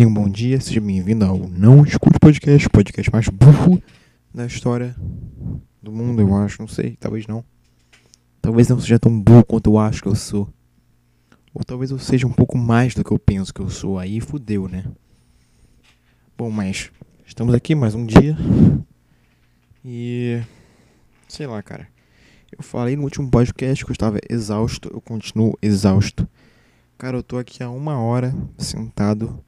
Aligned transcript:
Tenha 0.00 0.08
um 0.08 0.14
bom 0.14 0.30
dia, 0.30 0.58
seja 0.58 0.80
bem-vindo 0.80 1.26
ao 1.26 1.36
Não 1.36 1.84
Escute 1.84 2.18
Podcast, 2.18 2.66
o 2.66 2.70
podcast 2.70 3.12
mais 3.12 3.28
burro 3.28 3.82
da 4.34 4.46
história 4.46 4.96
do 5.82 5.92
mundo, 5.92 6.22
eu 6.22 6.34
acho. 6.36 6.62
Não 6.62 6.66
sei, 6.66 6.96
talvez 6.98 7.26
não. 7.26 7.44
Talvez 8.40 8.66
não 8.66 8.80
seja 8.80 8.98
tão 8.98 9.20
burro 9.20 9.44
quanto 9.44 9.68
eu 9.68 9.76
acho 9.76 10.00
que 10.00 10.08
eu 10.08 10.14
sou. 10.14 10.48
Ou 11.52 11.62
talvez 11.62 11.90
eu 11.90 11.98
seja 11.98 12.26
um 12.26 12.32
pouco 12.32 12.56
mais 12.56 12.94
do 12.94 13.04
que 13.04 13.10
eu 13.10 13.18
penso 13.18 13.52
que 13.52 13.60
eu 13.60 13.68
sou. 13.68 13.98
Aí 13.98 14.22
fudeu, 14.22 14.68
né? 14.68 14.86
Bom, 16.34 16.50
mas 16.50 16.90
estamos 17.26 17.52
aqui 17.52 17.74
mais 17.74 17.94
um 17.94 18.06
dia. 18.06 18.34
E. 19.84 20.40
Sei 21.28 21.46
lá, 21.46 21.62
cara. 21.62 21.86
Eu 22.50 22.64
falei 22.64 22.96
no 22.96 23.02
último 23.02 23.30
podcast 23.30 23.84
que 23.84 23.90
eu 23.90 23.92
estava 23.92 24.18
exausto. 24.30 24.88
Eu 24.90 25.02
continuo 25.02 25.58
exausto. 25.60 26.26
Cara, 26.96 27.18
eu 27.18 27.22
tô 27.22 27.36
aqui 27.36 27.62
há 27.62 27.68
uma 27.68 28.00
hora 28.00 28.34
sentado 28.56 29.44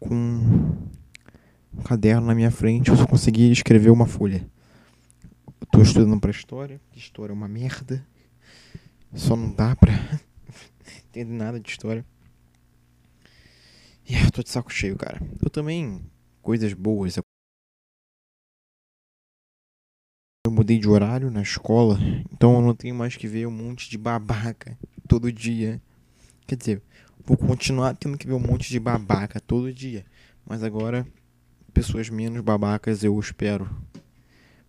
com 0.00 0.14
um 0.14 1.82
caderno 1.84 2.26
na 2.26 2.34
minha 2.34 2.50
frente. 2.50 2.90
Eu 2.90 2.96
só 2.96 3.06
consegui 3.06 3.52
escrever 3.52 3.90
uma 3.90 4.06
folha. 4.06 4.48
Eu 5.60 5.66
tô 5.70 5.82
estudando 5.82 6.18
pra 6.18 6.30
história. 6.30 6.80
História 6.96 7.32
é 7.32 7.34
uma 7.34 7.46
merda. 7.46 8.04
Só 9.14 9.36
não 9.36 9.52
dá 9.52 9.76
pra 9.76 9.92
entender 11.06 11.32
nada 11.32 11.60
de 11.60 11.68
história. 11.68 12.04
E 14.08 14.14
eu 14.14 14.30
tô 14.32 14.42
de 14.42 14.50
saco 14.50 14.72
cheio, 14.72 14.96
cara. 14.96 15.20
Eu 15.40 15.50
também. 15.50 16.02
Coisas 16.42 16.72
boas. 16.72 17.16
Eu 17.16 17.22
mudei 20.50 20.78
de 20.78 20.88
horário 20.88 21.30
na 21.30 21.42
escola, 21.42 21.98
então 22.32 22.54
eu 22.54 22.62
não 22.62 22.74
tenho 22.74 22.94
mais 22.94 23.14
que 23.14 23.28
ver 23.28 23.46
um 23.46 23.50
monte 23.50 23.90
de 23.90 23.98
babaca 23.98 24.76
todo 25.06 25.30
dia. 25.30 25.80
Quer 26.50 26.56
dizer, 26.56 26.82
vou 27.24 27.36
continuar 27.36 27.94
tendo 27.94 28.18
que 28.18 28.26
ver 28.26 28.32
um 28.32 28.40
monte 28.40 28.70
de 28.70 28.80
babaca 28.80 29.38
todo 29.38 29.72
dia, 29.72 30.04
mas 30.44 30.64
agora 30.64 31.06
pessoas 31.72 32.10
menos 32.10 32.42
babacas 32.42 33.04
eu 33.04 33.16
espero. 33.20 33.70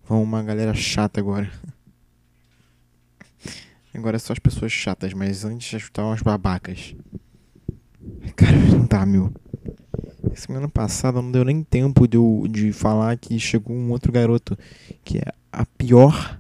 Vão 0.08 0.22
uma 0.22 0.44
galera 0.44 0.76
chata 0.76 1.20
agora. 1.20 1.52
Agora 3.96 4.16
é 4.16 4.20
só 4.20 4.32
as 4.32 4.38
pessoas 4.38 4.72
chatas, 4.72 5.12
mas 5.12 5.44
antes 5.44 5.74
estavam 5.74 6.14
as 6.14 6.22
babacas. 6.22 6.96
Cara, 8.36 8.56
não 8.70 8.86
tá, 8.86 9.04
meu. 9.04 9.34
Semana 10.36 10.70
passada 10.70 11.20
não 11.20 11.32
deu 11.32 11.44
nem 11.44 11.64
tempo 11.64 12.08
de, 12.08 12.16
eu, 12.16 12.46
de 12.48 12.72
falar 12.72 13.18
que 13.18 13.40
chegou 13.40 13.76
um 13.76 13.90
outro 13.90 14.12
garoto 14.12 14.56
que 15.04 15.18
é 15.18 15.34
a 15.52 15.66
pior 15.66 16.40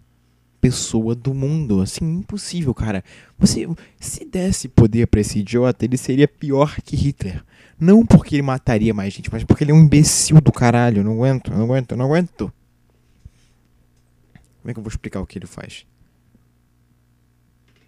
pessoa 0.61 1.15
do 1.15 1.33
mundo. 1.33 1.81
Assim, 1.81 2.05
impossível, 2.05 2.73
cara. 2.73 3.03
Você, 3.37 3.67
se 3.99 4.23
desse 4.23 4.69
poder 4.69 5.07
pra 5.07 5.19
esse 5.19 5.39
idiota, 5.39 5.83
ele 5.83 5.97
seria 5.97 6.27
pior 6.27 6.77
que 6.81 6.95
Hitler. 6.95 7.43
Não 7.79 8.05
porque 8.05 8.35
ele 8.35 8.43
mataria 8.43 8.93
mais 8.93 9.11
gente, 9.11 9.31
mas 9.31 9.43
porque 9.43 9.63
ele 9.63 9.71
é 9.71 9.73
um 9.73 9.81
imbecil 9.81 10.39
do 10.39 10.51
caralho. 10.51 11.03
Não 11.03 11.13
aguento, 11.13 11.51
não 11.51 11.63
aguento, 11.63 11.95
não 11.95 12.05
aguento. 12.05 12.53
Como 14.61 14.69
é 14.69 14.73
que 14.73 14.79
eu 14.79 14.83
vou 14.83 14.89
explicar 14.91 15.19
o 15.19 15.25
que 15.25 15.39
ele 15.39 15.47
faz? 15.47 15.85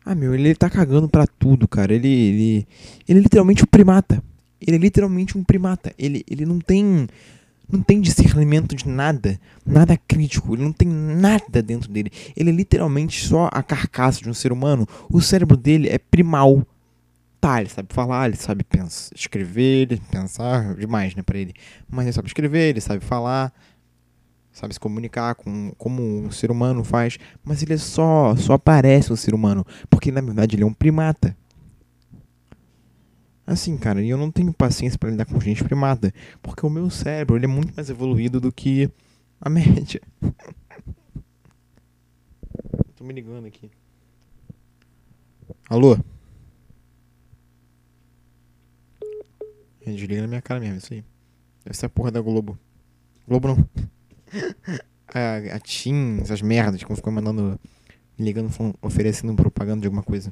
Ah, 0.04 0.16
meu, 0.16 0.34
ele 0.34 0.54
tá 0.56 0.70
cagando 0.70 1.08
pra 1.08 1.26
tudo, 1.28 1.68
cara. 1.68 1.94
Ele, 1.94 2.08
ele, 2.08 2.68
ele 3.08 3.20
é 3.20 3.22
literalmente 3.22 3.64
um 3.64 3.68
primata. 3.68 4.22
Ele 4.60 4.76
é 4.76 4.80
literalmente 4.80 5.38
um 5.38 5.44
primata. 5.44 5.94
Ele, 5.98 6.26
ele 6.30 6.46
não 6.46 6.60
tem 6.60 7.08
não 7.74 7.82
tem 7.82 8.00
discernimento 8.00 8.76
de 8.76 8.88
nada, 8.88 9.40
nada 9.66 9.98
crítico, 9.98 10.54
ele 10.54 10.64
não 10.64 10.72
tem 10.72 10.88
nada 10.88 11.62
dentro 11.62 11.92
dele. 11.92 12.12
Ele 12.36 12.52
é 12.52 12.54
literalmente 12.54 13.26
só 13.26 13.50
a 13.52 13.64
carcaça 13.64 14.22
de 14.22 14.30
um 14.30 14.34
ser 14.34 14.52
humano. 14.52 14.88
O 15.10 15.20
cérebro 15.22 15.58
dele 15.58 15.90
é 15.90 15.98
primal. 15.98 16.66
Tá, 17.42 17.60
ele 17.60 17.70
sabe 17.70 17.94
falar, 17.94 18.28
ele 18.28 18.38
sabe 18.38 18.64
pensar, 18.64 19.14
escrever, 19.16 19.92
ele 19.92 20.02
pensar 20.10 20.76
demais, 20.76 21.14
né, 21.14 21.22
para 21.22 21.38
ele. 21.38 21.54
Mas 21.90 22.06
ele 22.06 22.14
sabe 22.14 22.28
escrever, 22.28 22.70
ele 22.70 22.80
sabe 22.80 23.04
falar, 23.04 23.52
sabe 24.50 24.74
se 24.74 24.80
comunicar 24.80 25.36
com 25.36 25.74
como 25.78 26.02
um 26.02 26.32
ser 26.32 26.52
humano 26.52 26.86
faz, 26.86 27.18
mas 27.44 27.62
ele 27.62 27.74
é 27.74 27.78
só 27.78 28.34
só 28.38 28.54
aparece 28.54 29.12
um 29.12 29.18
ser 29.18 29.34
humano, 29.34 29.66
porque 29.90 30.10
na 30.10 30.22
verdade 30.22 30.56
ele 30.56 30.64
é 30.64 30.66
um 30.66 30.74
primata. 30.74 31.36
Assim, 33.46 33.78
cara, 33.78 34.02
e 34.02 34.10
eu 34.10 34.18
não 34.18 34.32
tenho 34.32 34.54
paciência 34.54 34.98
para 34.98 35.10
lidar 35.10 35.26
com 35.26 35.40
gente 35.40 35.64
primata, 35.64 36.14
porque 36.42 36.66
o 36.66 36.70
meu 36.70 36.90
cérebro 36.90 37.36
ele 37.36 37.46
é 37.46 37.48
muito 37.48 37.74
mais 37.76 37.90
evoluído 37.90 38.40
do 38.40 38.52
que 38.52 38.90
a 39.40 39.50
média. 39.50 40.02
Tô 42.96 43.04
me 43.04 43.14
ligando 43.14 43.46
aqui. 43.46 43.70
Alô? 45.70 45.98
É, 49.86 49.92
desliga 49.92 50.22
na 50.22 50.28
minha 50.28 50.42
cara 50.42 50.62
mesmo, 50.62 50.78
isso 50.78 50.94
aí. 50.94 51.04
Deve 51.66 51.76
ser 51.76 51.88
a 51.88 51.90
porra 51.90 52.12
da 52.12 52.22
Globo. 52.22 52.58
Globo 53.28 53.50
não. 53.50 53.70
a, 55.14 55.56
a 55.56 55.60
Tim, 55.60 56.20
essas 56.22 56.42
merdas 56.42 56.82
que 56.82 56.96
ficam 56.96 57.12
mandando. 57.12 57.60
Ligando, 58.18 58.52
oferecendo 58.82 59.34
propaganda 59.36 59.82
de 59.82 59.88
alguma 59.88 60.04
coisa. 60.04 60.32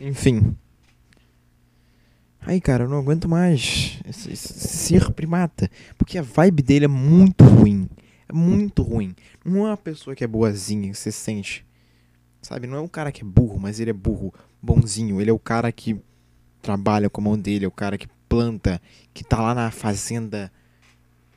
Enfim. 0.00 0.56
Aí, 2.44 2.60
cara, 2.60 2.84
eu 2.84 2.88
não 2.88 2.98
aguento 2.98 3.28
mais 3.28 3.98
esse, 4.08 4.32
esse 4.32 4.68
ser 4.68 5.12
primata. 5.12 5.70
Porque 5.96 6.18
a 6.18 6.22
vibe 6.22 6.62
dele 6.62 6.84
é 6.86 6.88
muito 6.88 7.44
ruim. 7.44 7.88
É 8.28 8.32
muito 8.32 8.82
ruim. 8.82 9.14
Não 9.44 9.66
é 9.66 9.70
uma 9.70 9.76
pessoa 9.76 10.16
que 10.16 10.24
é 10.24 10.26
boazinha, 10.26 10.90
que 10.90 10.98
você 10.98 11.12
sente. 11.12 11.64
Sabe? 12.40 12.66
Não 12.66 12.78
é 12.78 12.80
um 12.80 12.88
cara 12.88 13.12
que 13.12 13.22
é 13.22 13.24
burro, 13.24 13.60
mas 13.60 13.78
ele 13.78 13.90
é 13.90 13.94
burro, 13.94 14.34
bonzinho. 14.60 15.20
Ele 15.20 15.30
é 15.30 15.32
o 15.32 15.38
cara 15.38 15.70
que 15.70 15.96
trabalha 16.60 17.08
com 17.08 17.20
a 17.20 17.24
mão 17.24 17.38
dele, 17.38 17.64
é 17.64 17.68
o 17.68 17.72
cara 17.72 17.96
que 17.96 18.08
planta, 18.28 18.80
que 19.14 19.22
tá 19.22 19.40
lá 19.40 19.54
na 19.54 19.70
fazenda 19.70 20.50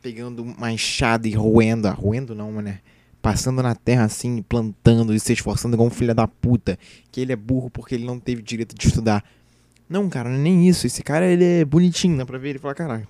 pegando 0.01 0.55
enxada 0.71 1.27
e 1.27 1.33
roendo. 1.33 1.89
Roendo 1.89 2.33
não, 2.33 2.51
né? 2.61 2.79
Passando 3.21 3.61
na 3.61 3.75
terra 3.75 4.05
assim, 4.05 4.41
plantando 4.41 5.13
e 5.13 5.19
se 5.19 5.33
esforçando 5.33 5.75
igual 5.75 5.87
um 5.87 5.91
filho 5.91 6.15
da 6.15 6.27
puta. 6.27 6.79
Que 7.11 7.21
ele 7.21 7.33
é 7.33 7.35
burro 7.35 7.69
porque 7.69 7.93
ele 7.93 8.05
não 8.05 8.19
teve 8.19 8.41
direito 8.41 8.75
de 8.75 8.87
estudar. 8.87 9.23
Não, 9.87 10.09
cara, 10.09 10.29
não 10.29 10.37
é 10.37 10.41
nem 10.41 10.67
isso. 10.67 10.87
Esse 10.87 11.03
cara, 11.03 11.27
ele 11.27 11.43
é 11.43 11.65
bonitinho, 11.65 12.17
dá 12.17 12.25
pra 12.25 12.37
ver. 12.37 12.49
Ele 12.49 12.59
fala, 12.59 12.73
caralho, 12.73 13.07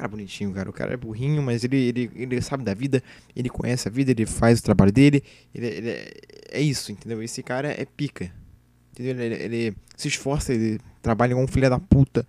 cara 0.00 0.08
bonitinho, 0.08 0.52
cara. 0.52 0.70
O 0.70 0.72
cara 0.72 0.94
é 0.94 0.96
burrinho, 0.96 1.42
mas 1.42 1.62
ele, 1.62 1.76
ele, 1.76 2.10
ele 2.14 2.40
sabe 2.40 2.64
da 2.64 2.72
vida, 2.72 3.02
ele 3.36 3.50
conhece 3.50 3.86
a 3.86 3.90
vida, 3.90 4.10
ele 4.10 4.24
faz 4.24 4.60
o 4.60 4.62
trabalho 4.62 4.90
dele. 4.90 5.22
Ele, 5.54 5.66
ele 5.66 5.90
é, 5.90 6.12
é, 6.52 6.60
isso, 6.60 6.90
entendeu? 6.90 7.22
Esse 7.22 7.42
cara 7.42 7.68
é 7.68 7.84
pica. 7.84 8.32
Entendeu? 8.92 9.22
Ele, 9.22 9.34
ele, 9.34 9.76
se 9.96 10.08
esforça, 10.08 10.54
ele 10.54 10.80
trabalha 11.02 11.32
igual 11.32 11.44
um 11.44 11.48
filho 11.48 11.68
da 11.68 11.78
puta. 11.78 12.26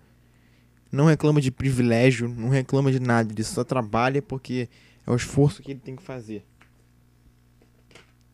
Não 0.90 1.06
reclama 1.06 1.40
de 1.40 1.50
privilégio, 1.50 2.28
não 2.28 2.50
reclama 2.50 2.92
de 2.92 3.00
nada. 3.00 3.32
Ele 3.32 3.42
só 3.42 3.64
trabalha 3.64 4.20
porque 4.20 4.68
é 5.06 5.10
o 5.10 5.16
esforço 5.16 5.62
que 5.62 5.70
ele 5.70 5.80
tem 5.80 5.96
que 5.96 6.02
fazer. 6.02 6.44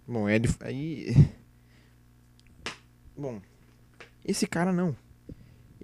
Bom, 0.07 0.29
é 0.29 0.41
aí. 0.63 1.15
Bom, 3.17 3.41
esse 4.25 4.47
cara 4.47 4.73
não. 4.73 4.97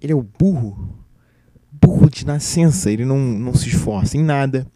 Ele 0.05 0.13
é 0.13 0.15
o 0.15 0.21
burro. 0.21 0.87
Burro 1.71 2.11
de 2.11 2.27
nascença. 2.27 2.91
Ele 2.91 3.03
não, 3.03 3.17
não 3.17 3.55
se 3.55 3.69
esforça 3.69 4.15
em 4.15 4.23
nada. 4.23 4.67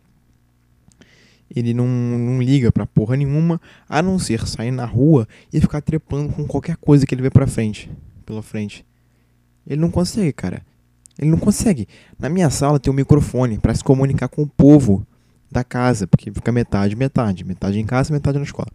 Ele 1.56 1.72
não, 1.72 1.86
não 1.88 2.42
liga 2.42 2.72
pra 2.72 2.86
porra 2.88 3.16
nenhuma, 3.16 3.62
a 3.88 4.02
não 4.02 4.18
ser 4.18 4.48
sair 4.48 4.72
na 4.72 4.86
rua 4.86 5.28
e 5.54 5.62
ficar 5.62 5.82
trepando 5.82 6.34
com 6.34 6.46
qualquer 6.46 6.78
coisa 6.78 7.06
que 7.06 7.14
ele 7.14 7.22
vê 7.22 7.30
pra 7.30 7.46
frente. 7.46 7.92
Pela 8.26 8.42
frente. 8.42 8.84
Ele 9.68 9.80
não 9.80 9.92
consegue, 9.92 10.34
cara. 10.34 10.64
Ele 11.18 11.30
não 11.30 11.38
consegue. 11.38 11.88
Na 12.18 12.28
minha 12.28 12.50
sala 12.50 12.80
tem 12.80 12.92
um 12.92 12.96
microfone 12.96 13.60
para 13.60 13.76
se 13.76 13.84
comunicar 13.84 14.30
com 14.30 14.42
o 14.42 14.48
povo 14.48 15.06
da 15.52 15.64
casa, 15.64 16.08
porque 16.08 16.32
fica 16.32 16.52
metade, 16.52 16.96
metade. 16.96 17.44
Metade 17.44 17.80
em 17.80 17.86
casa, 17.86 18.12
metade 18.12 18.40
na 18.40 18.44
escola. 18.44 18.70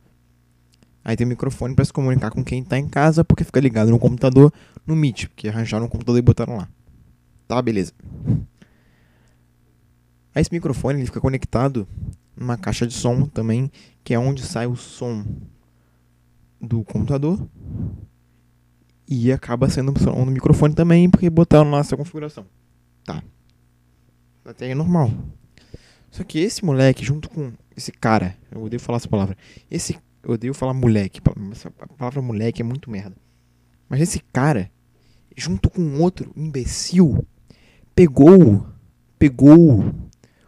Aí 1.05 1.17
tem 1.17 1.27
um 1.27 1.31
microfone 1.31 1.75
para 1.75 1.85
se 1.85 1.93
comunicar 1.93 2.31
com 2.31 2.43
quem 2.43 2.65
tá 2.65 2.79
em 2.79 2.89
casa, 2.89 3.23
porque 3.23 3.45
fica 3.45 3.61
ligado 3.61 3.91
no 3.91 3.99
computador 3.99 4.51
no 4.87 4.97
Meet, 4.97 5.27
porque 5.27 5.49
arranjaram 5.49 5.85
um 5.85 5.89
computador 5.89 6.19
e 6.19 6.23
botaram 6.23 6.57
lá. 6.57 6.69
Tá, 7.47 7.61
beleza. 7.61 7.93
Aí 10.35 10.41
esse 10.41 10.53
microfone 10.53 10.99
ele 10.99 11.07
fica 11.07 11.21
conectado 11.21 11.87
numa 12.35 12.57
caixa 12.57 12.87
de 12.87 12.95
som 12.95 13.27
também, 13.27 13.71
que 14.03 14.15
é 14.15 14.19
onde 14.19 14.43
sai 14.43 14.67
o 14.67 14.75
som 14.75 15.25
do 16.59 16.83
computador. 16.83 17.39
E 19.07 19.31
acaba 19.31 19.69
sendo 19.69 19.93
o 19.93 19.99
som 19.99 20.25
do 20.25 20.31
microfone 20.31 20.75
também, 20.75 21.11
porque 21.11 21.29
botaram 21.29 21.71
lá 21.71 21.81
essa 21.81 21.97
configuração. 21.97 22.47
Tá. 23.05 23.23
Até 24.43 24.71
é 24.71 24.75
normal. 24.75 25.13
Só 26.11 26.25
que 26.25 26.39
esse 26.39 26.65
moleque, 26.65 27.05
junto 27.05 27.29
com 27.29 27.53
esse 27.77 27.93
cara, 27.93 28.37
eu 28.51 28.63
odeio 28.63 28.81
falar 28.81 28.97
essa 28.97 29.09
palavra. 29.09 29.37
Esse 29.71 29.99
eu 30.25 30.35
odeio 30.35 30.55
falar 30.55 30.75
moleque. 30.75 31.21
A 31.81 31.87
palavra 31.87 32.23
moleque 32.23 32.63
é 32.63 32.65
muito 32.65 32.91
merda. 32.91 33.17
Mas 33.89 34.01
esse 34.01 34.21
cara, 34.33 34.71
junto 35.37 35.69
com 35.69 36.01
outro 36.01 36.33
imbecil, 36.35 37.25
pegou, 37.95 38.67
pegou 39.19 39.95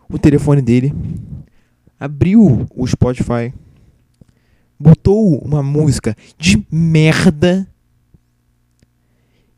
o 0.08 0.18
telefone 0.18 0.62
dele, 0.62 0.92
abriu 1.98 2.66
o 2.74 2.86
Spotify, 2.86 3.52
botou 4.78 5.38
uma 5.38 5.62
música 5.62 6.16
de 6.38 6.66
merda 6.70 7.68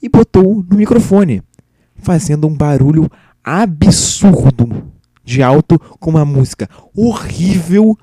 e 0.02 0.08
botou 0.08 0.64
no 0.68 0.76
microfone, 0.76 1.42
fazendo 1.96 2.46
um 2.46 2.54
barulho 2.54 3.10
absurdo 3.42 4.92
de 5.24 5.42
alto 5.42 5.78
com 5.98 6.10
uma 6.10 6.24
música 6.24 6.68
horrível 6.94 7.96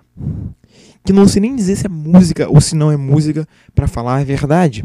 que 1.06 1.14
não 1.14 1.28
sei 1.28 1.42
nem 1.42 1.56
dizer 1.56 1.76
se 1.76 1.86
é 1.86 1.90
música 1.90 2.50
ou 2.50 2.60
se 2.60 2.76
não 2.76 2.92
é 2.92 2.98
música 2.98 3.48
para 3.76 3.88
falar 3.88 4.18
a 4.18 4.24
verdade. 4.24 4.84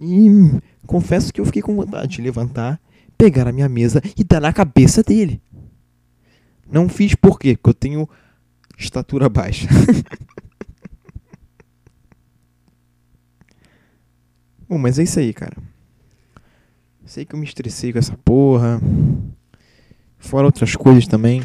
E 0.00 0.28
confesso 0.86 1.32
que 1.32 1.40
eu 1.40 1.44
fiquei 1.44 1.60
com 1.60 1.76
vontade 1.76 2.16
de 2.16 2.22
levantar, 2.22 2.80
pegar 3.18 3.46
a 3.46 3.52
minha 3.52 3.68
mesa 3.68 4.00
e 4.16 4.24
dar 4.24 4.40
na 4.40 4.52
cabeça 4.52 5.02
dele. 5.02 5.42
Não 6.70 6.88
fiz 6.88 7.14
por 7.14 7.38
quê? 7.38 7.54
Porque 7.54 7.68
eu 7.70 7.74
tenho 7.74 8.08
estatura 8.78 9.28
baixa. 9.28 9.68
Bom, 14.66 14.78
mas 14.78 14.98
é 14.98 15.02
isso 15.02 15.18
aí, 15.20 15.34
cara. 15.34 15.56
Sei 17.04 17.26
que 17.26 17.34
eu 17.34 17.38
me 17.38 17.44
estressei 17.44 17.92
com 17.92 17.98
essa 17.98 18.16
porra. 18.24 18.80
Fora 20.18 20.46
outras 20.46 20.74
coisas 20.74 21.06
também. 21.06 21.42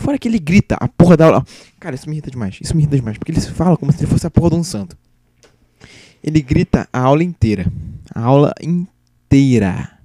Fora 0.00 0.18
que 0.18 0.26
ele 0.26 0.38
grita 0.38 0.76
a 0.80 0.88
porra 0.88 1.14
da 1.14 1.26
aula. 1.26 1.44
Cara, 1.78 1.94
isso 1.94 2.08
me 2.08 2.16
irrita 2.16 2.30
demais. 2.30 2.58
Isso 2.58 2.74
me 2.74 2.82
irrita 2.82 2.96
demais. 2.96 3.18
Porque 3.18 3.32
ele 3.32 3.40
fala 3.40 3.76
como 3.76 3.92
se 3.92 3.98
ele 3.98 4.06
fosse 4.06 4.26
a 4.26 4.30
porra 4.30 4.50
de 4.50 4.56
um 4.56 4.64
santo. 4.64 4.96
Ele 6.24 6.40
grita 6.40 6.88
a 6.90 7.00
aula 7.00 7.22
inteira. 7.22 7.70
A 8.14 8.22
aula 8.22 8.54
inteira. 8.62 9.98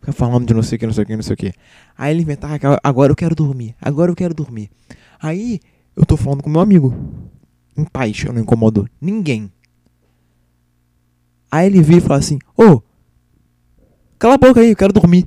Fica 0.00 0.12
falando 0.12 0.46
de 0.46 0.52
não 0.52 0.62
sei 0.62 0.76
o 0.76 0.78
que, 0.78 0.86
não 0.86 0.92
sei 0.92 1.02
o 1.02 1.06
que, 1.06 1.16
não 1.16 1.22
sei 1.22 1.32
o 1.32 1.36
que. 1.36 1.52
Aí 1.96 2.14
ele 2.14 2.22
inventava 2.22 2.56
aquela. 2.56 2.78
Agora 2.84 3.10
eu 3.10 3.16
quero 3.16 3.34
dormir. 3.34 3.74
Agora 3.80 4.10
eu 4.10 4.14
quero 4.14 4.34
dormir. 4.34 4.70
Aí 5.18 5.60
eu 5.96 6.04
tô 6.04 6.18
falando 6.18 6.42
com 6.42 6.50
meu 6.50 6.60
amigo. 6.60 6.94
Em 7.74 7.84
paz, 7.84 8.22
eu 8.24 8.34
não 8.34 8.42
incomodo 8.42 8.86
ninguém. 9.00 9.50
Aí 11.50 11.66
ele 11.66 11.80
vira 11.80 11.98
e 11.98 12.06
fala 12.06 12.18
assim: 12.18 12.38
Ô, 12.54 12.64
oh, 12.64 12.82
cala 14.18 14.34
a 14.34 14.38
boca 14.38 14.60
aí, 14.60 14.70
eu 14.70 14.76
quero 14.76 14.92
dormir. 14.92 15.26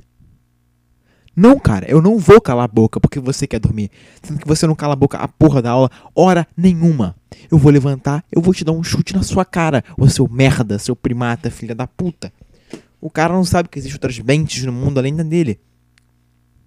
Não, 1.34 1.58
cara, 1.58 1.86
eu 1.88 2.02
não 2.02 2.18
vou 2.18 2.40
calar 2.40 2.64
a 2.64 2.68
boca 2.68 3.00
porque 3.00 3.18
você 3.18 3.46
quer 3.46 3.58
dormir. 3.58 3.90
Sendo 4.22 4.40
que 4.40 4.46
você 4.46 4.66
não 4.66 4.74
cala 4.74 4.92
a 4.92 4.96
boca 4.96 5.16
a 5.16 5.26
porra 5.26 5.62
da 5.62 5.70
aula 5.70 5.90
hora 6.14 6.46
nenhuma. 6.56 7.16
Eu 7.50 7.56
vou 7.56 7.72
levantar, 7.72 8.22
eu 8.30 8.42
vou 8.42 8.52
te 8.52 8.64
dar 8.64 8.72
um 8.72 8.84
chute 8.84 9.14
na 9.14 9.22
sua 9.22 9.44
cara, 9.44 9.82
ô 9.96 10.08
seu 10.08 10.28
merda, 10.28 10.78
seu 10.78 10.94
primata, 10.94 11.50
filha 11.50 11.74
da 11.74 11.86
puta. 11.86 12.32
O 13.00 13.10
cara 13.10 13.32
não 13.32 13.44
sabe 13.44 13.68
que 13.68 13.78
existem 13.78 13.96
outras 13.96 14.18
mentes 14.18 14.62
no 14.64 14.72
mundo 14.72 14.98
além 14.98 15.16
da 15.16 15.22
dele. 15.22 15.58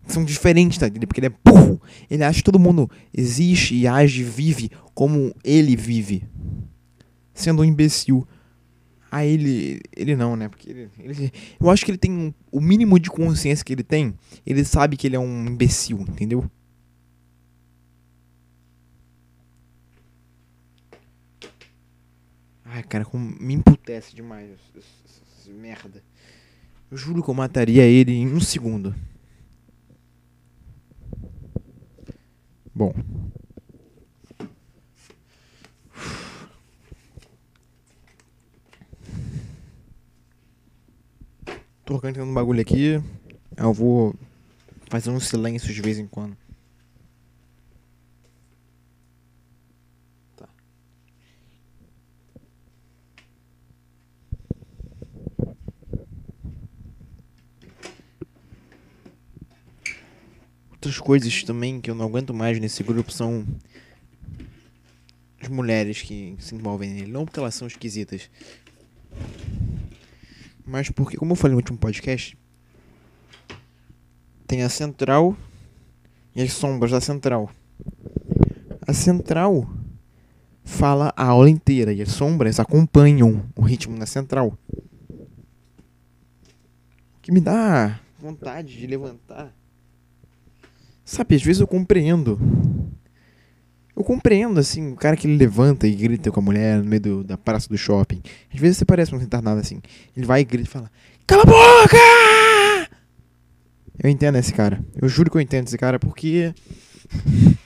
São 0.07 0.23
diferentes 0.23 0.77
da 0.77 0.88
dele, 0.88 1.07
porque 1.07 1.19
ele 1.19 1.27
é 1.27 1.33
burro. 1.44 1.81
Ele 2.09 2.23
acha 2.23 2.39
que 2.39 2.44
todo 2.44 2.59
mundo 2.59 2.89
existe 3.13 3.75
e 3.75 3.88
age, 3.88 4.23
vive 4.23 4.71
como 4.94 5.33
ele 5.44 5.75
vive. 5.75 6.27
Sendo 7.33 7.61
um 7.61 7.65
imbecil. 7.65 8.27
Ah, 9.15 9.25
ele. 9.25 9.79
Ele 9.95 10.13
não, 10.13 10.35
né? 10.35 10.50
Porque 10.50 10.69
ele, 10.69 10.89
ele, 11.00 11.31
eu 11.57 11.69
acho 11.69 11.85
que 11.85 11.91
ele 11.91 11.97
tem 11.97 12.12
um, 12.12 12.33
o 12.51 12.59
mínimo 12.59 13.00
de 13.00 13.09
consciência 13.09 13.63
que 13.63 13.71
ele 13.71 13.81
tem. 13.81 14.13
Ele 14.45 14.65
sabe 14.65 14.97
que 14.97 15.07
ele 15.07 15.15
é 15.15 15.19
um 15.19 15.45
imbecil, 15.45 16.01
entendeu? 16.01 16.51
Ai, 22.65 22.83
cara, 22.83 23.06
como 23.06 23.23
me 23.39 23.53
emputece 23.53 24.13
demais 24.13 24.50
essa 24.75 25.50
merda. 25.53 26.03
Eu 26.91 26.97
juro 26.97 27.23
que 27.23 27.29
eu 27.29 27.33
mataria 27.33 27.83
ele 27.83 28.11
em 28.11 28.27
um 28.27 28.41
segundo. 28.41 28.94
Bom. 32.73 32.94
Tô 42.06 42.10
organizando 42.10 42.30
um 42.30 42.36
bagulho 42.36 42.62
aqui. 42.62 43.02
Eu 43.57 43.74
vou 43.74 44.13
fazer 44.92 45.10
um 45.10 45.19
silêncio 45.19 45.74
de 45.74 45.81
vez 45.81 45.98
em 45.98 46.06
quando. 46.06 46.38
Tá. 50.38 50.48
Outras 60.74 61.00
coisas 61.00 61.44
também 61.44 61.81
que 61.81 61.90
eu 61.90 61.96
não 61.96 62.06
aguento 62.06 62.36
mais 62.36 62.60
nesse 62.60 62.84
grupo 62.84 63.12
são 63.12 63.44
as 65.42 65.48
mulheres 65.48 66.04
que 66.04 66.36
se 66.38 66.54
envolvem 66.54 66.92
nele. 66.92 67.12
Não 67.12 67.25
porque 67.25 67.40
elas 67.40 67.56
são 67.56 67.68
esquisitas, 67.68 68.30
mas 70.65 70.89
porque, 70.89 71.17
como 71.17 71.33
eu 71.33 71.35
falei 71.35 71.51
no 71.51 71.57
último 71.57 71.77
podcast, 71.77 72.38
tem 74.47 74.63
a 74.63 74.69
central 74.69 75.38
e 76.35 76.41
as 76.41 76.53
sombras 76.53 76.91
da 76.91 77.00
central. 77.00 77.50
A 78.88 78.94
central 78.94 79.69
fala 80.63 81.13
a 81.15 81.25
aula 81.25 81.50
inteira 81.50 81.94
e 81.94 82.01
as 82.01 82.09
sombras 82.09 82.59
acompanham 82.59 83.45
o 83.56 83.62
ritmo 83.62 83.97
da 83.97 84.06
central. 84.06 84.57
O 87.18 87.21
que 87.21 87.31
me 87.31 87.39
dá 87.39 88.00
vontade 88.19 88.77
de 88.77 88.88
levantar. 88.88 89.53
Sabe, 91.03 91.35
às 91.35 91.44
vezes 91.44 91.61
eu 91.61 91.68
compreendo 91.68 92.39
eu 93.95 94.03
compreendo, 94.03 94.59
assim, 94.59 94.92
o 94.92 94.95
cara 94.95 95.15
que 95.15 95.25
ele 95.25 95.38
levanta 95.38 95.88
e 95.88 95.95
grita 95.95 96.30
com 96.30 96.39
a 96.39 96.44
mulher 96.44 96.80
no 96.80 96.86
meio 96.86 97.01
do, 97.01 97.24
da 97.24 97.38
praça 97.38 97.69
do 97.69 97.77
shopping. 97.77 98.21
Às 98.53 98.59
vezes 98.59 98.77
você 98.77 98.86
parece 98.86 99.15
um 99.15 99.18
retardado 99.18 99.59
assim. 99.59 99.81
Ele 100.15 100.25
vai 100.25 100.42
e 100.42 100.44
grita 100.44 100.68
e 100.68 100.71
fala: 100.71 100.92
Cala 101.25 101.44
a 101.44 101.45
boca! 101.45 101.97
Eu 104.03 104.09
entendo 104.09 104.38
esse 104.38 104.53
cara. 104.53 104.83
Eu 105.01 105.07
juro 105.07 105.31
que 105.31 105.38
eu 105.38 105.42
entendo 105.42 105.68
esse 105.68 105.77
cara 105.77 105.97
porque. 106.00 106.53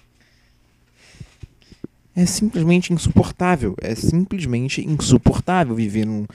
É 2.15 2.25
simplesmente 2.25 2.91
insuportável. 2.91 3.77
É 3.79 3.95
simplesmente 3.95 4.85
insuportável 4.85 5.73
viver 5.73 6.05
num, 6.05 6.25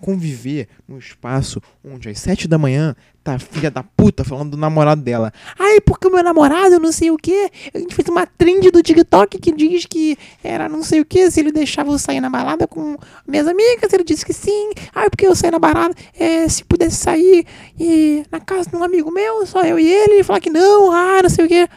conviver 0.00 0.68
num 0.86 0.98
espaço 0.98 1.60
onde 1.84 2.08
às 2.08 2.18
sete 2.18 2.46
da 2.46 2.58
manhã 2.58 2.94
tá 3.24 3.34
a 3.34 3.38
filha 3.38 3.70
da 3.70 3.82
puta 3.82 4.22
falando 4.22 4.52
do 4.52 4.56
namorado 4.56 5.02
dela. 5.02 5.32
Ai, 5.58 5.80
porque 5.80 6.06
o 6.06 6.10
meu 6.12 6.22
namorado 6.22 6.78
não 6.78 6.92
sei 6.92 7.10
o 7.10 7.16
que. 7.16 7.50
A 7.74 7.78
gente 7.78 7.94
fez 7.94 8.08
uma 8.08 8.26
trend 8.26 8.70
do 8.70 8.82
TikTok 8.82 9.38
que 9.38 9.52
diz 9.52 9.84
que 9.84 10.16
era 10.44 10.68
não 10.68 10.82
sei 10.82 11.00
o 11.00 11.04
que, 11.04 11.28
se 11.30 11.40
ele 11.40 11.50
deixava 11.50 11.90
eu 11.90 11.98
sair 11.98 12.20
na 12.20 12.30
balada 12.30 12.68
com 12.68 12.96
minhas 13.26 13.48
amigas, 13.48 13.92
ele 13.92 14.04
disse 14.04 14.24
que 14.24 14.32
sim. 14.32 14.70
Ai, 14.94 15.10
porque 15.10 15.26
eu 15.26 15.34
saí 15.34 15.50
na 15.50 15.58
balada, 15.58 15.94
é, 16.14 16.48
se 16.48 16.62
pudesse 16.62 16.96
sair 16.96 17.44
e 17.78 18.22
na 18.30 18.38
casa 18.38 18.70
de 18.70 18.76
um 18.76 18.84
amigo 18.84 19.10
meu, 19.10 19.44
só 19.44 19.62
eu 19.62 19.78
e 19.78 19.86
ele, 19.86 20.14
ele 20.14 20.24
falar 20.24 20.40
que 20.40 20.50
não, 20.50 20.92
ah, 20.92 21.22
não 21.22 21.30
sei 21.30 21.44
o 21.44 21.48
que. 21.48 21.68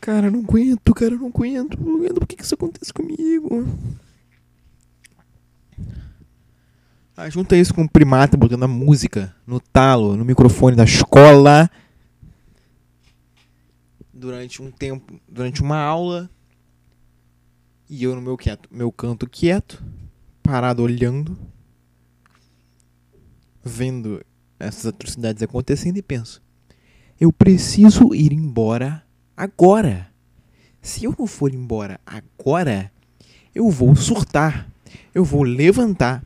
Cara, 0.00 0.30
não 0.30 0.40
aguento, 0.40 0.94
cara, 0.94 1.14
não 1.14 1.26
aguento. 1.26 1.78
Não 1.78 1.96
aguento. 1.96 2.20
Por 2.20 2.26
que, 2.26 2.36
que 2.36 2.42
isso 2.42 2.54
acontece 2.54 2.92
comigo? 2.92 3.66
Ah, 7.14 7.28
junta 7.28 7.54
isso 7.54 7.74
com 7.74 7.82
o 7.82 7.88
primata 7.88 8.34
botando 8.34 8.62
a 8.62 8.68
música 8.68 9.34
no 9.46 9.60
talo, 9.60 10.16
no 10.16 10.24
microfone 10.24 10.74
da 10.74 10.84
escola. 10.84 11.70
Durante 14.10 14.62
um 14.62 14.70
tempo, 14.70 15.20
durante 15.28 15.60
uma 15.60 15.78
aula. 15.78 16.30
E 17.90 18.04
eu 18.04 18.14
no 18.14 18.22
meu, 18.22 18.38
quieto, 18.38 18.68
meu 18.70 18.90
canto 18.90 19.28
quieto, 19.28 19.82
parado 20.42 20.82
olhando, 20.82 21.36
vendo 23.62 24.24
essas 24.58 24.86
atrocidades 24.86 25.42
acontecendo 25.42 25.98
e 25.98 26.02
penso: 26.02 26.40
eu 27.20 27.30
preciso 27.30 28.14
ir 28.14 28.32
embora 28.32 29.04
agora. 29.40 30.10
Se 30.82 31.04
eu 31.04 31.14
não 31.18 31.26
for 31.26 31.52
embora 31.54 31.98
agora, 32.04 32.92
eu 33.54 33.70
vou 33.70 33.96
surtar. 33.96 34.70
Eu 35.14 35.24
vou 35.24 35.42
levantar. 35.42 36.22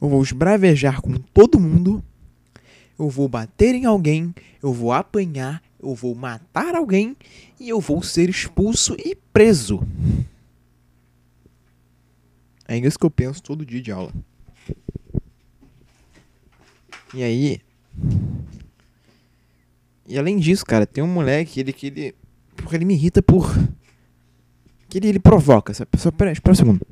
Eu 0.00 0.08
vou 0.08 0.22
esbravejar 0.22 1.02
com 1.02 1.14
todo 1.14 1.60
mundo. 1.60 2.02
Eu 2.98 3.10
vou 3.10 3.28
bater 3.28 3.74
em 3.74 3.84
alguém. 3.84 4.34
Eu 4.62 4.72
vou 4.72 4.92
apanhar. 4.92 5.62
Eu 5.80 5.94
vou 5.94 6.14
matar 6.14 6.74
alguém. 6.74 7.14
E 7.60 7.68
eu 7.68 7.80
vou 7.80 8.02
ser 8.02 8.30
expulso 8.30 8.96
e 8.98 9.14
preso. 9.14 9.86
É 12.66 12.78
isso 12.78 12.98
que 12.98 13.04
eu 13.04 13.10
penso 13.10 13.42
todo 13.42 13.66
dia 13.66 13.82
de 13.82 13.92
aula. 13.92 14.12
E 17.14 17.22
aí, 17.22 17.60
e 20.12 20.18
além 20.18 20.36
disso, 20.36 20.66
cara, 20.66 20.86
tem 20.86 21.02
um 21.02 21.06
moleque, 21.06 21.58
ele 21.58 21.72
que 21.72 21.86
ele. 21.86 22.14
Porque 22.54 22.76
ele 22.76 22.84
me 22.84 22.92
irrita 22.92 23.22
por. 23.22 23.50
Que 24.86 24.98
ele, 24.98 25.08
ele 25.08 25.18
provoca. 25.18 25.72
Só, 25.72 25.86
só 25.96 26.10
pera, 26.10 26.30
espera 26.30 26.52
um 26.52 26.54
segundo. 26.54 26.86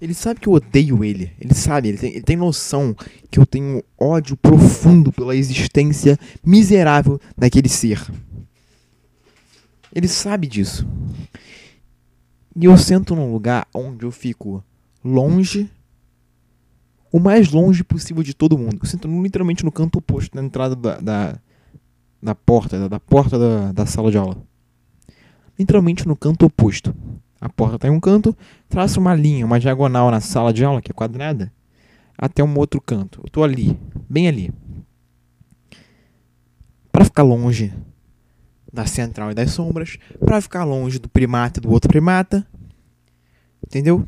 Ele 0.00 0.12
sabe 0.12 0.40
que 0.40 0.48
eu 0.48 0.52
odeio 0.52 1.02
ele. 1.02 1.32
Ele 1.40 1.54
sabe, 1.54 1.88
ele 1.88 1.98
tem, 1.98 2.12
ele 2.12 2.22
tem 2.22 2.36
noção 2.36 2.94
que 3.30 3.38
eu 3.38 3.46
tenho 3.46 3.82
ódio 3.98 4.36
profundo 4.36 5.10
pela 5.10 5.34
existência 5.34 6.18
miserável 6.44 7.18
daquele 7.36 7.68
ser. 7.68 8.00
Ele 9.94 10.06
sabe 10.06 10.46
disso. 10.46 10.86
E 12.54 12.66
eu 12.66 12.76
sento 12.76 13.16
num 13.16 13.32
lugar 13.32 13.66
onde 13.74 14.04
eu 14.04 14.10
fico 14.10 14.62
longe, 15.02 15.70
o 17.10 17.18
mais 17.18 17.50
longe 17.50 17.82
possível 17.82 18.22
de 18.22 18.34
todo 18.34 18.58
mundo. 18.58 18.78
Eu 18.82 18.86
sento 18.86 19.08
literalmente 19.22 19.64
no 19.64 19.72
canto 19.72 19.98
oposto 19.98 20.34
da 20.34 20.42
entrada 20.42 20.76
da, 20.76 20.98
da, 21.00 21.38
da 22.22 22.34
porta, 22.34 22.78
da, 22.78 22.88
da 22.88 23.00
porta 23.00 23.38
da, 23.38 23.72
da 23.72 23.86
sala 23.86 24.10
de 24.10 24.18
aula. 24.18 24.36
Literalmente 25.58 26.06
no 26.06 26.14
canto 26.14 26.44
oposto. 26.44 26.94
A 27.46 27.48
porta 27.48 27.76
está 27.76 27.86
em 27.86 27.92
um 27.92 28.00
canto, 28.00 28.36
traça 28.68 28.98
uma 28.98 29.14
linha, 29.14 29.46
uma 29.46 29.60
diagonal 29.60 30.10
na 30.10 30.20
sala 30.20 30.52
de 30.52 30.64
aula, 30.64 30.82
que 30.82 30.90
é 30.90 30.92
quadrada, 30.92 31.52
até 32.18 32.42
um 32.42 32.58
outro 32.58 32.80
canto. 32.80 33.20
Eu 33.20 33.28
estou 33.28 33.44
ali, 33.44 33.78
bem 34.10 34.26
ali. 34.26 34.52
Para 36.90 37.04
ficar 37.04 37.22
longe 37.22 37.72
da 38.72 38.84
central 38.84 39.30
e 39.30 39.34
das 39.34 39.52
sombras, 39.52 39.96
para 40.18 40.40
ficar 40.40 40.64
longe 40.64 40.98
do 40.98 41.08
primata 41.08 41.60
e 41.60 41.62
do 41.62 41.70
outro 41.70 41.88
primata. 41.88 42.44
Entendeu? 43.64 44.04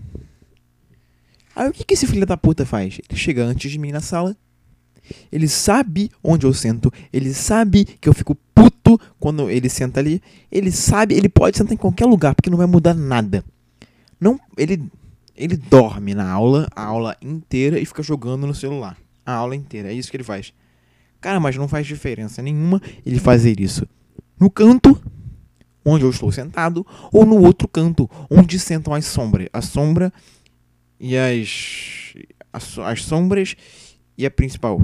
Aí 1.55 1.69
o 1.69 1.73
que, 1.73 1.85
que 1.85 1.95
esse 1.95 2.09
filho 2.09 2.27
da 2.27 2.37
puta 2.37 2.67
faz? 2.67 2.99
Ele 3.09 3.17
chega 3.17 3.45
antes 3.45 3.71
de 3.71 3.79
mim 3.79 3.93
na 3.93 4.01
sala. 4.01 4.37
Ele 5.31 5.47
sabe 5.47 6.11
onde 6.25 6.45
eu 6.45 6.53
sento. 6.53 6.93
Ele 7.13 7.33
sabe 7.33 7.85
que 7.85 8.09
eu 8.09 8.13
fico 8.13 8.35
puto 8.53 8.78
quando 9.19 9.51
ele 9.51 9.69
senta 9.69 9.99
ali. 9.99 10.23
Ele 10.51 10.71
sabe, 10.71 11.15
ele 11.15 11.29
pode 11.29 11.57
sentar 11.57 11.73
em 11.75 11.77
qualquer 11.77 12.07
lugar, 12.07 12.35
porque 12.35 12.49
não 12.49 12.57
vai 12.57 12.67
mudar 12.67 12.95
nada. 12.95 13.45
Não, 14.21 14.39
ele 14.57 14.83
ele 15.37 15.57
dorme 15.57 16.15
na 16.15 16.29
aula, 16.29 16.67
a 16.75 16.83
aula 16.83 17.17
inteira 17.23 17.79
e 17.79 17.87
fica 17.87 18.03
jogando 18.03 18.47
no 18.47 18.55
celular. 18.55 18.97
A 19.25 19.35
aula 19.35 19.55
inteira, 19.55 19.91
é 19.91 19.93
isso 19.93 20.11
que 20.11 20.17
ele 20.17 20.25
faz. 20.25 20.53
Cara, 21.21 21.39
mas 21.39 21.57
não 21.57 21.69
faz 21.69 21.87
diferença 21.87 22.43
nenhuma 22.43 22.81
ele 23.05 23.19
fazer 23.21 23.61
isso 23.61 23.87
no 24.39 24.51
canto 24.51 25.01
onde 25.85 26.05
eu 26.05 26.11
estou 26.11 26.31
sentado 26.31 26.87
ou 27.13 27.25
no 27.25 27.37
outro 27.43 27.67
canto 27.67 28.09
onde 28.31 28.59
sentam 28.59 28.95
as 28.95 29.07
sombras, 29.07 29.49
a 29.53 29.61
sombra 29.61 30.13
e 31.01 31.17
as 31.17 32.15
as, 32.53 32.79
as 32.79 33.03
sombras 33.05 33.57
e 34.17 34.27
a 34.27 34.31
principal. 34.31 34.81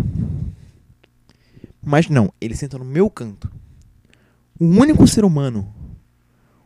Mas 1.83 2.09
não, 2.09 2.33
ele 2.41 2.57
senta 2.57 2.79
no 2.79 2.85
meu 2.85 3.11
canto. 3.11 3.51
O 4.65 4.81
único 4.81 5.07
ser 5.07 5.27
humano, 5.27 5.71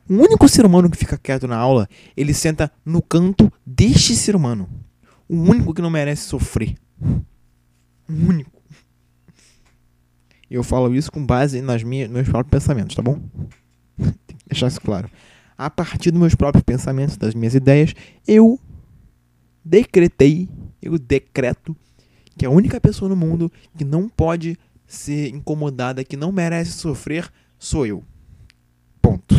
o 0.09 0.14
único 0.14 0.49
ser 0.49 0.64
humano 0.64 0.88
que 0.88 0.97
fica 0.97 1.19
quieto 1.19 1.49
na 1.49 1.57
aula, 1.57 1.88
ele 2.17 2.33
senta 2.33 2.71
no 2.87 3.02
canto 3.02 3.52
deste 3.67 4.14
ser 4.14 4.37
humano. 4.37 4.71
O 5.28 5.35
único 5.35 5.75
que 5.75 5.83
não 5.83 5.90
merece 5.90 6.23
sofrer. 6.23 6.76
O 8.09 8.12
único. 8.12 8.62
Eu 10.49 10.62
falo 10.62 10.95
isso 10.95 11.11
com 11.11 11.26
base 11.26 11.61
nas 11.61 11.83
minhas, 11.83 12.09
nos 12.09 12.14
meus 12.14 12.28
próprios 12.28 12.62
pensamentos, 12.62 12.95
tá 12.95 13.02
bom? 13.02 13.21
Tem 13.99 14.37
que 14.37 14.49
deixar 14.49 14.69
isso 14.69 14.81
claro. 14.81 15.11
A 15.57 15.69
partir 15.69 16.12
dos 16.12 16.21
meus 16.21 16.37
próprios 16.37 16.62
pensamentos, 16.62 17.17
das 17.17 17.35
minhas 17.35 17.57
ideias, 17.57 17.95
eu 18.28 18.61
decretei, 19.64 20.49
eu 20.81 21.00
decreto 21.00 21.76
que 22.37 22.47
a 22.47 22.50
única 22.50 22.81
pessoa 22.81 23.09
no 23.09 23.17
mundo 23.17 23.50
que 23.76 23.85
não 23.85 24.09
pode 24.09 24.57
ser 24.87 25.35
incomodada, 25.35 26.05
que 26.05 26.17
não 26.17 26.31
merece 26.31 26.71
sofrer, 26.75 27.28
sou 27.59 27.87
eu. 27.87 28.05
Ponto. 29.00 29.35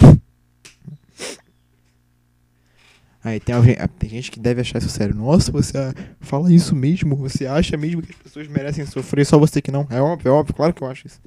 Aí 3.21 3.39
tem, 3.39 3.53
alguém, 3.53 3.75
tem 3.97 4.09
gente 4.09 4.31
que 4.31 4.39
deve 4.39 4.61
achar 4.61 4.79
isso 4.79 4.89
sério. 4.89 5.13
Nossa, 5.13 5.51
você 5.51 5.73
fala 6.21 6.51
isso 6.51 6.75
mesmo? 6.75 7.15
Você 7.17 7.45
acha 7.45 7.75
mesmo 7.75 8.01
que 8.01 8.11
as 8.11 8.17
pessoas 8.17 8.47
merecem 8.47 8.85
sofrer? 8.85 9.25
Só 9.25 9.37
você 9.37 9.61
que 9.61 9.71
não? 9.71 9.85
É 9.89 10.01
óbvio, 10.01 10.29
é 10.29 10.31
óbvio. 10.31 10.55
Claro 10.55 10.73
que 10.73 10.81
eu 10.81 10.87
acho 10.87 11.07
isso. 11.07 11.21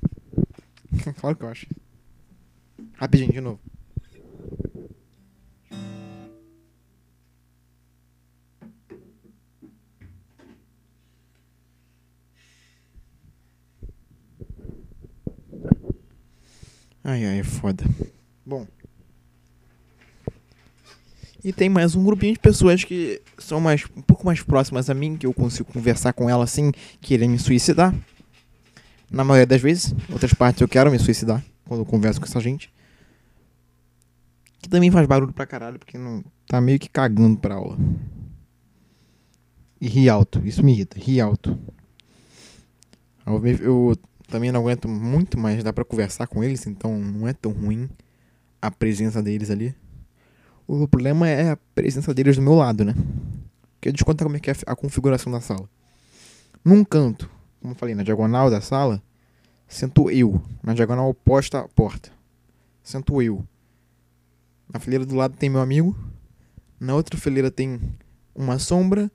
claro 1.21 1.37
que 1.37 1.45
eu 1.45 1.49
acho 1.49 1.67
isso. 1.71 1.81
Rapidinho, 2.95 3.33
de 3.33 3.41
novo. 3.41 3.61
Ai, 17.05 17.25
ai, 17.25 17.41
é 17.41 17.45
foda. 17.45 17.85
Bom. 18.47 18.67
E 21.45 21.53
tem 21.53 21.69
mais 21.69 21.97
um 21.97 22.05
grupinho 22.05 22.35
de 22.35 22.39
pessoas 22.39 22.85
que 22.85 23.21
são 23.37 23.61
mais 23.61 23.85
um 23.97 24.03
pouco 24.03 24.25
mais 24.25 24.41
próximas 24.43 24.89
a 24.89 24.95
mim, 24.95 25.17
que 25.17 25.27
eu 25.27 25.35
consigo 25.35 25.73
conversar 25.73 26.13
com 26.13 26.31
elas 26.31 26.51
sem 26.51 26.71
querer 27.01 27.27
me 27.27 27.39
suicidar. 27.39 27.93
Na 29.11 29.25
maioria 29.25 29.47
das 29.47 29.61
vezes, 29.61 29.93
outras 30.11 30.33
partes 30.33 30.61
eu 30.61 30.69
quero 30.69 30.91
me 30.91 30.99
suicidar 30.99 31.45
quando 31.67 31.81
eu 31.81 31.87
converso 31.87 32.21
com 32.21 32.27
essa 32.27 32.41
gente. 32.41 32.73
Que 34.61 34.69
também 34.69 34.91
faz 34.93 35.05
barulho 35.09 35.33
pra 35.33 35.45
caralho, 35.45 35.81
porque 35.81 35.99
não 35.99 36.23
tá 36.47 36.61
meio 36.61 36.79
que 36.79 36.89
cagando 36.89 37.37
pra 37.37 37.57
aula. 37.57 37.77
E 39.81 39.89
ri 39.89 40.09
alto, 40.09 40.41
isso 40.47 40.65
me 40.65 40.73
irrita, 40.73 40.97
ri 40.97 41.21
alto. 41.21 41.59
Eu, 43.27 43.45
eu 43.59 43.97
também 44.33 44.51
não 44.51 44.61
aguento 44.61 44.89
muito, 44.89 45.39
mas 45.39 45.63
dá 45.63 45.75
pra 45.75 45.85
conversar 45.85 46.27
com 46.27 46.43
eles, 46.43 46.67
então 46.67 46.99
não 46.99 47.29
é 47.29 47.35
tão 47.35 47.53
ruim 47.53 47.87
a 48.63 48.71
presença 48.71 49.23
deles 49.23 49.51
ali. 49.51 49.75
O 50.67 50.89
problema 50.89 51.29
é 51.29 51.51
a 51.51 51.57
presença 51.75 52.15
deles 52.15 52.37
do 52.37 52.43
meu 52.43 52.55
lado, 52.55 52.83
né? 52.83 52.95
Porque 53.75 53.91
eu 53.91 53.93
desconto 53.93 54.25
como 54.25 54.37
é 54.37 54.41
que 54.41 54.51
é 54.51 54.55
a 54.67 54.75
configuração 54.75 55.31
da 55.31 55.43
sala. 55.43 55.69
Num 56.65 56.83
canto, 56.83 57.29
como 57.61 57.75
eu 57.75 57.77
falei, 57.77 57.95
na 57.95 58.03
diagonal 58.03 58.49
da 58.49 58.63
sala, 58.63 59.03
sento 59.69 60.11
eu. 60.11 60.41
Na 60.63 60.73
diagonal 60.73 61.11
oposta 61.11 61.59
à 61.59 61.69
porta. 61.69 62.11
Sento 62.83 63.21
eu. 63.21 63.47
Na 64.73 64.81
fileira 64.81 65.05
do 65.05 65.15
lado 65.15 65.37
tem 65.37 65.51
meu 65.51 65.61
amigo. 65.61 65.95
Na 66.81 66.95
outra 66.95 67.21
fileira 67.21 67.51
tem 67.51 67.79
uma 68.35 68.59
sombra. 68.59 69.13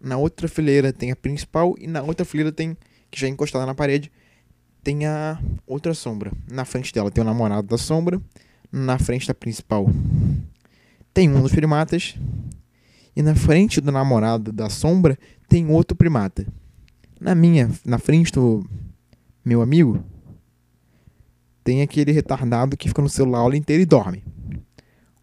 Na 0.00 0.16
outra 0.16 0.48
fileira 0.48 0.92
tem 0.92 1.12
a 1.12 1.16
principal. 1.16 1.76
E 1.78 1.86
na 1.86 2.02
outra 2.02 2.24
fileira 2.24 2.50
tem, 2.50 2.76
que 3.08 3.20
já 3.20 3.28
é 3.28 3.30
encostada 3.30 3.64
na 3.64 3.74
parede, 3.74 4.10
tem 4.82 5.06
a 5.06 5.38
outra 5.66 5.94
sombra. 5.94 6.32
Na 6.50 6.64
frente 6.64 6.92
dela 6.92 7.10
tem 7.10 7.22
o 7.22 7.26
namorado 7.26 7.68
da 7.68 7.78
sombra. 7.78 8.20
Na 8.70 8.98
frente 8.98 9.26
da 9.26 9.34
principal 9.34 9.86
tem 11.14 11.30
um 11.30 11.42
dos 11.42 11.52
primatas. 11.52 12.16
E 13.14 13.22
na 13.22 13.34
frente 13.34 13.80
do 13.80 13.92
namorado 13.92 14.52
da 14.52 14.68
sombra 14.70 15.18
tem 15.48 15.68
outro 15.68 15.96
primata. 15.96 16.46
Na 17.20 17.34
minha, 17.34 17.70
na 17.84 17.98
frente 17.98 18.32
do 18.32 18.66
meu 19.44 19.62
amigo, 19.62 20.02
tem 21.62 21.82
aquele 21.82 22.10
retardado 22.10 22.76
que 22.76 22.88
fica 22.88 23.02
no 23.02 23.08
celular 23.08 23.38
a 23.38 23.42
aula 23.42 23.56
inteira 23.56 23.82
e 23.82 23.86
dorme. 23.86 24.24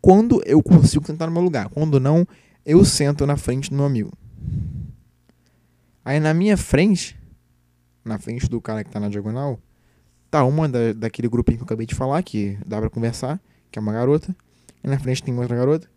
Quando 0.02 0.42
eu 0.46 0.64
consigo 0.64 1.06
sentar 1.06 1.28
no 1.28 1.34
meu 1.34 1.44
lugar, 1.44 1.68
quando 1.70 2.00
não, 2.00 2.26
eu 2.66 2.86
sento 2.86 3.26
na 3.26 3.36
frente 3.36 3.70
do 3.70 3.76
meu 3.76 3.86
amigo. 3.86 4.14
Aí 6.06 6.20
na 6.20 6.34
minha 6.34 6.56
frente, 6.56 7.19
na 8.04 8.18
frente 8.18 8.50
do 8.50 8.60
cara 8.62 8.84
que 8.84 8.90
tá 8.90 9.00
na 9.00 9.10
diagonal, 9.10 9.60
tá 10.30 10.44
uma 10.44 10.68
da, 10.68 10.94
daquele 10.94 11.28
grupinho 11.28 11.58
que 11.58 11.64
eu 11.64 11.66
acabei 11.66 11.86
de 11.86 11.96
falar, 11.96 12.22
que 12.24 12.58
dá 12.66 12.80
pra 12.80 12.90
conversar, 12.90 13.40
que 13.72 13.78
é 13.78 13.82
uma 13.82 13.94
garota. 13.94 14.36
E 14.84 14.88
na 14.88 14.98
frente 14.98 15.24
tem 15.24 15.38
outra 15.38 15.56
garota. 15.56 15.88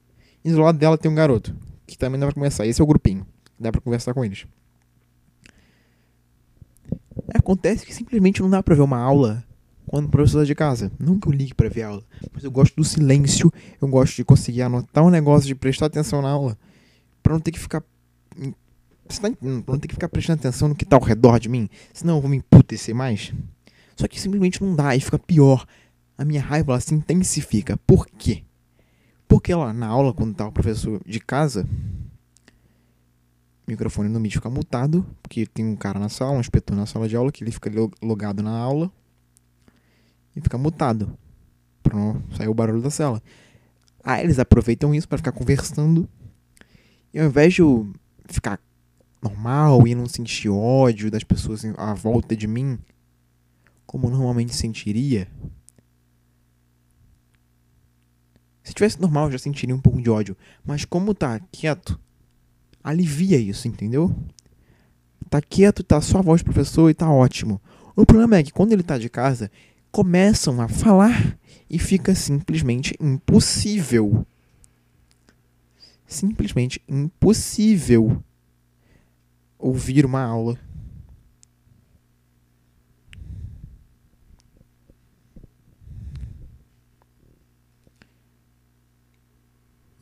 E 0.44 0.50
do 0.50 0.60
lado 0.60 0.78
dela 0.78 0.98
tem 0.98 1.10
um 1.10 1.14
garoto. 1.14 1.54
Que 1.86 1.96
também 1.96 2.18
dá 2.18 2.26
pra 2.26 2.34
conversar. 2.34 2.66
Esse 2.66 2.80
é 2.80 2.84
o 2.84 2.86
grupinho. 2.86 3.26
Dá 3.58 3.70
pra 3.70 3.80
conversar 3.80 4.12
com 4.12 4.24
eles. 4.24 4.46
Acontece 7.32 7.86
que 7.86 7.94
simplesmente 7.94 8.42
não 8.42 8.50
dá 8.50 8.62
pra 8.62 8.74
ver 8.74 8.82
uma 8.82 8.98
aula 8.98 9.44
quando 9.86 10.06
o 10.06 10.08
professor 10.08 10.40
tá 10.40 10.44
de 10.44 10.54
casa. 10.54 10.90
Não 10.98 11.18
que 11.18 11.28
eu 11.28 11.32
ligue 11.32 11.54
pra 11.54 11.68
ver 11.68 11.82
aula. 11.82 12.02
Mas 12.32 12.42
eu 12.42 12.50
gosto 12.50 12.74
do 12.74 12.84
silêncio. 12.84 13.52
Eu 13.80 13.88
gosto 13.88 14.16
de 14.16 14.24
conseguir 14.24 14.62
anotar 14.62 15.04
um 15.04 15.10
negócio, 15.10 15.46
de 15.46 15.54
prestar 15.54 15.86
atenção 15.86 16.20
na 16.20 16.30
aula. 16.30 16.58
Pra 17.22 17.32
não 17.32 17.40
ter 17.40 17.52
que 17.52 17.58
ficar. 17.58 17.82
Tá 19.08 19.30
não 19.40 19.78
ter 19.78 19.88
que 19.88 19.94
ficar 19.94 20.08
prestando 20.08 20.40
atenção 20.40 20.68
no 20.68 20.74
que 20.74 20.84
tá 20.84 20.96
ao 20.96 21.02
redor 21.02 21.38
de 21.38 21.48
mim. 21.48 21.68
Senão 21.92 22.16
eu 22.16 22.20
vou 22.20 22.30
me 22.30 22.38
emputecer 22.38 22.94
mais. 22.94 23.32
Só 23.96 24.08
que 24.08 24.20
simplesmente 24.20 24.62
não 24.62 24.74
dá 24.74 24.96
e 24.96 25.00
fica 25.00 25.18
pior. 25.18 25.66
A 26.16 26.24
minha 26.24 26.40
raiva 26.40 26.72
ela 26.72 26.80
se 26.80 26.94
intensifica. 26.94 27.76
Por 27.86 28.06
quê? 28.06 28.44
Porque 29.28 29.54
lá 29.54 29.72
na 29.72 29.86
aula, 29.86 30.12
quando 30.12 30.34
tá 30.34 30.46
o 30.46 30.52
professor 30.52 31.00
de 31.06 31.20
casa, 31.20 31.66
o 33.66 33.70
microfone 33.70 34.08
no 34.08 34.20
Meet 34.20 34.34
fica 34.34 34.50
mutado, 34.50 35.06
porque 35.22 35.46
tem 35.46 35.64
um 35.64 35.76
cara 35.76 35.98
na 35.98 36.08
sala, 36.08 36.32
um 36.32 36.40
inspetor 36.40 36.76
na 36.76 36.84
sala 36.84 37.08
de 37.08 37.16
aula, 37.16 37.32
que 37.32 37.42
ele 37.42 37.50
fica 37.50 37.70
logado 38.02 38.42
na 38.42 38.50
aula 38.50 38.90
e 40.36 40.40
fica 40.40 40.58
mutado, 40.58 41.16
para 41.82 41.96
não 41.96 42.22
sair 42.36 42.48
o 42.48 42.54
barulho 42.54 42.82
da 42.82 42.90
sala. 42.90 43.22
Aí 44.04 44.24
eles 44.24 44.38
aproveitam 44.38 44.94
isso 44.94 45.08
para 45.08 45.18
ficar 45.18 45.32
conversando, 45.32 46.08
e 47.14 47.20
ao 47.20 47.26
invés 47.26 47.54
de 47.54 47.62
eu 47.62 47.90
ficar 48.26 48.58
normal 49.22 49.86
e 49.86 49.94
não 49.94 50.06
sentir 50.06 50.48
ódio 50.48 51.10
das 51.10 51.22
pessoas 51.22 51.64
à 51.76 51.94
volta 51.94 52.34
de 52.36 52.46
mim, 52.46 52.78
como 53.86 54.10
normalmente 54.10 54.54
sentiria, 54.54 55.28
se 58.62 58.74
tivesse 58.74 59.00
normal, 59.00 59.26
eu 59.26 59.32
já 59.32 59.38
sentiria 59.38 59.74
um 59.74 59.80
pouco 59.80 60.00
de 60.00 60.08
ódio. 60.08 60.36
Mas 60.64 60.84
como 60.84 61.14
tá 61.14 61.40
quieto, 61.50 61.98
alivia 62.82 63.36
isso, 63.36 63.66
entendeu? 63.66 64.14
Tá 65.28 65.40
quieto, 65.40 65.82
tá 65.82 66.00
só 66.00 66.18
a 66.18 66.22
voz 66.22 66.42
do 66.42 66.46
professor 66.46 66.88
e 66.88 66.94
tá 66.94 67.10
ótimo. 67.10 67.60
O 67.96 68.06
problema 68.06 68.36
é 68.36 68.42
que 68.42 68.52
quando 68.52 68.72
ele 68.72 68.82
tá 68.82 68.98
de 68.98 69.08
casa, 69.08 69.50
começam 69.90 70.60
a 70.60 70.68
falar 70.68 71.38
e 71.68 71.78
fica 71.78 72.14
simplesmente 72.14 72.94
impossível. 73.00 74.26
Simplesmente 76.06 76.80
impossível 76.88 78.22
ouvir 79.62 80.04
uma 80.04 80.22
aula. 80.22 80.58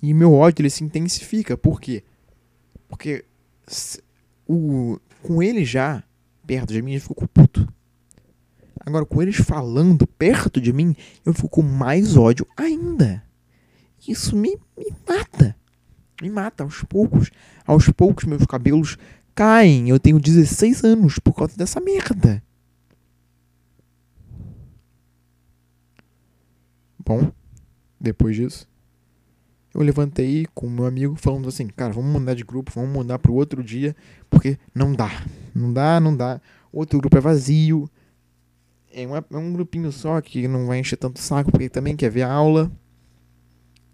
E 0.03 0.15
meu 0.15 0.33
ódio 0.33 0.63
ele 0.63 0.71
se 0.71 0.83
intensifica. 0.83 1.59
Por 1.59 1.79
quê? 1.79 2.03
Porque 2.89 3.25
o, 4.49 4.99
com 5.23 5.43
ele 5.43 5.65
já 5.65 6.03
perto 6.47 6.73
de 6.73 6.81
mim, 6.81 6.95
eu 6.95 7.01
fico 7.01 7.29
puto. 7.29 7.71
Agora, 8.81 9.05
com 9.05 9.21
eles 9.21 9.37
falando 9.37 10.07
perto 10.07 10.59
de 10.59 10.73
mim, 10.73 10.97
eu 11.25 11.35
fico 11.35 11.51
com 11.51 11.63
mais 11.63 12.17
ódio 12.17 12.47
ainda. 12.57 13.23
Isso 14.09 14.35
me, 14.35 14.59
me 14.77 14.87
mata. 15.07 15.55
Me 16.23 16.31
mata 16.31 16.65
aos 16.65 16.83
poucos. 16.83 17.31
Aos 17.67 17.89
poucos, 17.91 18.25
meus 18.25 18.47
cabelos 18.47 18.97
caem. 19.35 19.89
Eu 19.89 19.99
tenho 19.99 20.19
16 20.21 20.85
anos 20.85 21.19
por 21.19 21.35
causa 21.35 21.57
dessa 21.57 21.81
merda. 21.81 22.43
Bom, 27.05 27.33
depois 28.01 28.37
disso, 28.37 28.69
eu 29.75 29.83
levantei 29.83 30.47
com 30.55 30.69
meu 30.69 30.87
amigo 30.87 31.17
falando 31.17 31.49
assim, 31.49 31.67
cara, 31.69 31.93
vamos 31.93 32.13
mudar 32.13 32.35
de 32.35 32.45
grupo, 32.45 32.73
vamos 32.75 32.91
mudar 32.91 33.19
para 33.19 33.31
o 33.31 33.35
outro 33.35 33.63
dia, 33.63 33.97
porque 34.29 34.59
não 34.75 34.93
dá. 34.93 35.11
Não 35.55 35.73
dá, 35.73 36.01
não 36.01 36.17
dá. 36.17 36.41
Outro 36.73 36.99
grupo 36.99 37.17
é 37.17 37.21
vazio. 37.21 37.91
É, 38.93 39.07
uma, 39.07 39.25
é 39.31 39.37
um 39.37 39.53
grupinho 39.53 39.91
só 39.93 40.21
que 40.21 40.47
não 40.49 40.67
vai 40.67 40.79
encher 40.79 40.97
tanto 40.97 41.21
saco, 41.21 41.51
porque 41.51 41.69
também 41.69 41.97
quer 41.97 42.11
ver 42.11 42.23
a 42.23 42.33
aula. 42.33 42.71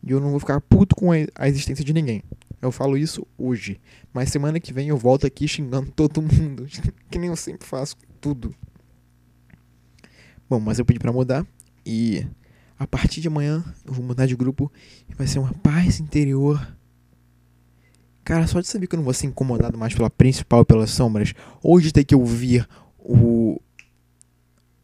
E 0.03 0.11
eu 0.11 0.21
não 0.21 0.31
vou 0.31 0.41
ficar 0.41 0.61
puto 0.61 0.95
com 0.95 1.11
a 1.11 1.49
existência 1.49 1.85
de 1.85 1.93
ninguém. 1.93 2.23
Eu 2.67 2.73
falo 2.73 2.97
isso 2.97 3.27
hoje. 3.39 3.81
Mas 4.13 4.31
semana 4.31 4.61
que 4.61 4.73
vem 4.73 4.89
eu 4.89 4.97
volto 4.97 5.27
aqui 5.27 5.47
xingando 5.47 5.91
todo 5.91 6.21
mundo. 6.21 6.67
que 7.11 7.19
nem 7.19 7.31
eu 7.31 7.37
sempre 7.37 7.67
faço 7.67 7.97
tudo. 8.21 8.55
Bom, 10.49 10.61
mas 10.61 10.79
eu 10.79 10.85
pedi 10.85 10.99
para 10.99 11.13
mudar. 11.13 11.47
E 11.85 12.27
a 12.79 12.87
partir 12.87 13.21
de 13.21 13.29
amanhã 13.29 13.65
eu 13.85 13.93
vou 13.93 14.05
mudar 14.05 14.27
de 14.27 14.37
grupo 14.37 14.71
e 15.09 15.15
vai 15.15 15.27
ser 15.27 15.39
uma 15.39 15.53
paz 15.55 16.01
interior. 16.01 16.77
Cara, 18.25 18.47
só 18.49 18.61
de 18.61 18.67
saber 18.67 18.89
que 18.89 18.95
eu 18.95 18.99
não 18.99 19.05
vou 19.05 19.15
ser 19.15 19.29
incomodado 19.29 19.79
mais 19.79 19.95
pela 19.95 20.11
principal 20.11 20.63
e 20.63 20.65
pelas 20.65 20.91
sombras, 20.91 21.33
ou 21.63 21.81
de 21.81 21.93
ter 21.93 22.03
que 22.03 22.15
ouvir 22.15 22.69
o, 22.99 23.61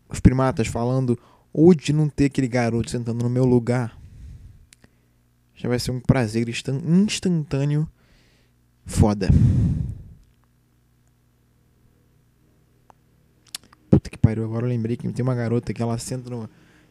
os 0.08 0.20
primatas 0.20 0.68
falando, 0.68 1.18
ou 1.52 1.74
de 1.74 1.92
não 1.92 2.08
ter 2.08 2.26
aquele 2.26 2.46
garoto 2.46 2.88
sentando 2.88 3.24
no 3.24 3.28
meu 3.28 3.44
lugar, 3.44 3.98
já 5.62 5.68
vai 5.68 5.78
ser 5.78 5.92
um 5.92 6.00
prazer 6.00 6.48
instantâneo 6.48 7.88
foda. 8.84 9.28
Puta 13.88 14.10
que 14.10 14.18
pariu, 14.18 14.44
agora 14.44 14.66
eu 14.66 14.68
lembrei 14.68 14.96
que 14.96 15.08
tem 15.12 15.22
uma 15.22 15.36
garota 15.36 15.72
que 15.72 15.80
ela 15.80 15.96
senta 15.98 16.28
no 16.28 16.50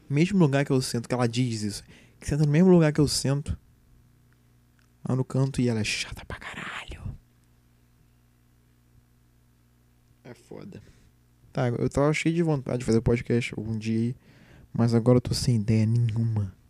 mesmo 0.10 0.40
lugar 0.40 0.64
que 0.64 0.72
eu 0.72 0.82
sento, 0.82 1.10
que 1.10 1.14
ela 1.14 1.28
diz 1.28 1.64
isso. 1.64 1.84
Que 2.18 2.26
senta 2.26 2.46
no 2.46 2.52
mesmo 2.52 2.70
lugar 2.70 2.94
que 2.94 3.02
eu 3.02 3.10
sento. 3.10 3.60
Lá 5.06 5.18
no 5.18 5.26
canto 5.26 5.60
e 5.60 5.68
ela 5.68 5.82
é 5.82 5.84
chata 5.84 6.24
pra 6.24 6.40
caralho. 6.40 7.14
É 10.24 10.34
foda. 10.34 10.82
Tá, 11.52 11.68
eu 11.68 11.90
tava 11.90 12.14
cheio 12.14 12.34
de 12.34 12.42
vontade 12.42 12.80
de 12.80 12.86
fazer 12.86 13.02
podcast 13.02 13.54
algum 13.58 13.78
dia. 13.78 14.16
Mas 14.72 14.94
agora 14.94 15.18
eu 15.18 15.22
tô 15.22 15.34
sem 15.34 15.58
ideia 15.58 15.86
nenhuma. 15.86 16.61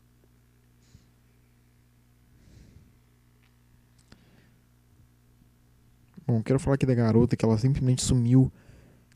Quero 6.42 6.60
falar 6.60 6.76
aqui 6.76 6.86
da 6.86 6.94
garota 6.94 7.36
que 7.36 7.44
ela 7.44 7.58
simplesmente 7.58 8.04
sumiu. 8.04 8.52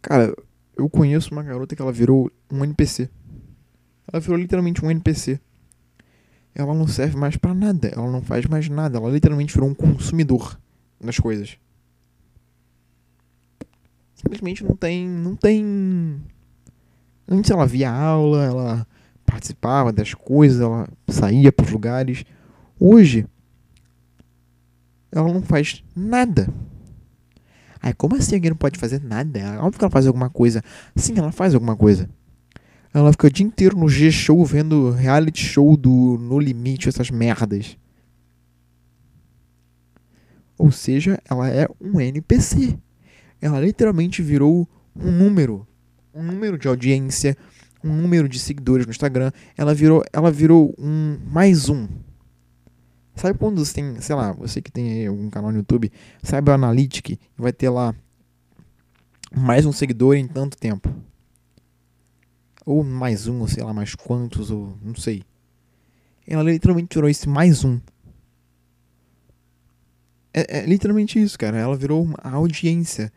Cara, 0.01 0.35
eu 0.75 0.89
conheço 0.89 1.31
uma 1.31 1.43
garota 1.43 1.75
que 1.75 1.81
ela 1.81 1.91
virou 1.91 2.31
um 2.51 2.63
NPC. 2.63 3.09
Ela 4.11 4.19
virou 4.19 4.37
literalmente 4.37 4.83
um 4.83 4.89
NPC. 4.89 5.39
Ela 6.55 6.73
não 6.73 6.87
serve 6.87 7.15
mais 7.15 7.37
para 7.37 7.53
nada, 7.53 7.89
ela 7.89 8.09
não 8.09 8.21
faz 8.21 8.45
mais 8.45 8.67
nada, 8.69 8.97
ela 8.97 9.09
literalmente 9.09 9.53
virou 9.53 9.69
um 9.69 9.73
consumidor 9.73 10.59
das 10.99 11.19
coisas. 11.19 11.57
Simplesmente 14.15 14.63
não 14.63 14.75
tem, 14.75 15.07
não 15.07 15.35
tem 15.35 16.23
Antes 17.27 17.49
ela 17.49 17.65
via 17.65 17.91
aula, 17.91 18.43
ela 18.43 18.87
participava 19.25 19.91
das 19.91 20.13
coisas, 20.13 20.61
ela 20.61 20.87
saía 21.07 21.51
para 21.51 21.65
os 21.65 21.71
lugares. 21.71 22.23
Hoje 22.79 23.25
ela 25.11 25.33
não 25.33 25.41
faz 25.41 25.83
nada. 25.95 26.47
Aí 27.85 27.93
como 27.93 28.15
assim 28.15 28.33
alguém 28.33 28.49
não 28.49 28.57
pode 28.57 28.79
fazer 28.79 28.99
nada? 28.99 29.37
É 29.37 29.59
óbvio 29.59 29.77
que 29.77 29.85
ela 29.85 29.91
faz 29.91 30.07
alguma 30.07 30.27
coisa. 30.27 30.63
Sim, 30.95 31.19
ela 31.19 31.31
faz 31.31 31.53
alguma 31.53 31.75
coisa. 31.75 32.09
Ela 32.91 33.11
fica 33.11 33.27
o 33.27 33.29
dia 33.29 33.45
inteiro 33.45 33.77
no 33.77 33.87
G-Show 33.87 34.43
vendo 34.43 34.89
reality 34.89 35.45
show 35.45 35.77
do 35.77 36.17
No 36.19 36.39
Limite, 36.39 36.89
essas 36.89 37.11
merdas. 37.11 37.77
Ou 40.57 40.71
seja, 40.71 41.21
ela 41.29 41.47
é 41.47 41.67
um 41.79 42.01
NPC. 42.01 42.75
Ela 43.39 43.61
literalmente 43.61 44.23
virou 44.23 44.67
um 44.95 45.11
número. 45.11 45.67
Um 46.11 46.23
número 46.23 46.57
de 46.57 46.67
audiência, 46.67 47.37
um 47.83 47.95
número 47.95 48.27
de 48.27 48.39
seguidores 48.39 48.87
no 48.87 48.91
Instagram. 48.91 49.31
Ela 49.55 49.75
virou, 49.75 50.03
ela 50.11 50.31
virou 50.31 50.73
um 50.79 51.19
mais 51.31 51.69
um. 51.69 51.87
Sabe 53.15 53.39
quando 53.39 53.63
você 53.63 53.73
tem, 53.73 54.01
sei 54.01 54.15
lá, 54.15 54.33
você 54.33 54.61
que 54.61 54.71
tem 54.71 54.91
aí 54.91 55.07
algum 55.07 55.29
canal 55.29 55.51
no 55.51 55.59
YouTube, 55.59 55.91
sabe 56.21 56.51
o 56.51 56.53
Analytics, 56.53 57.17
vai 57.37 57.53
ter 57.53 57.69
lá 57.69 57.95
mais 59.33 59.65
um 59.65 59.71
seguidor 59.71 60.15
em 60.15 60.27
tanto 60.27 60.57
tempo. 60.57 60.93
Ou 62.65 62.83
mais 62.83 63.27
um, 63.27 63.39
ou 63.39 63.47
sei 63.47 63.63
lá, 63.63 63.73
mais 63.73 63.95
quantos, 63.95 64.51
ou 64.51 64.77
não 64.81 64.95
sei. 64.95 65.23
Ela 66.27 66.43
literalmente 66.43 66.89
tirou 66.89 67.09
esse 67.09 67.29
mais 67.29 67.63
um. 67.63 67.79
É, 70.33 70.59
é 70.59 70.65
literalmente 70.65 71.21
isso, 71.21 71.39
cara. 71.39 71.57
Ela 71.57 71.77
virou 71.77 72.03
uma 72.03 72.17
audiência. 72.23 73.13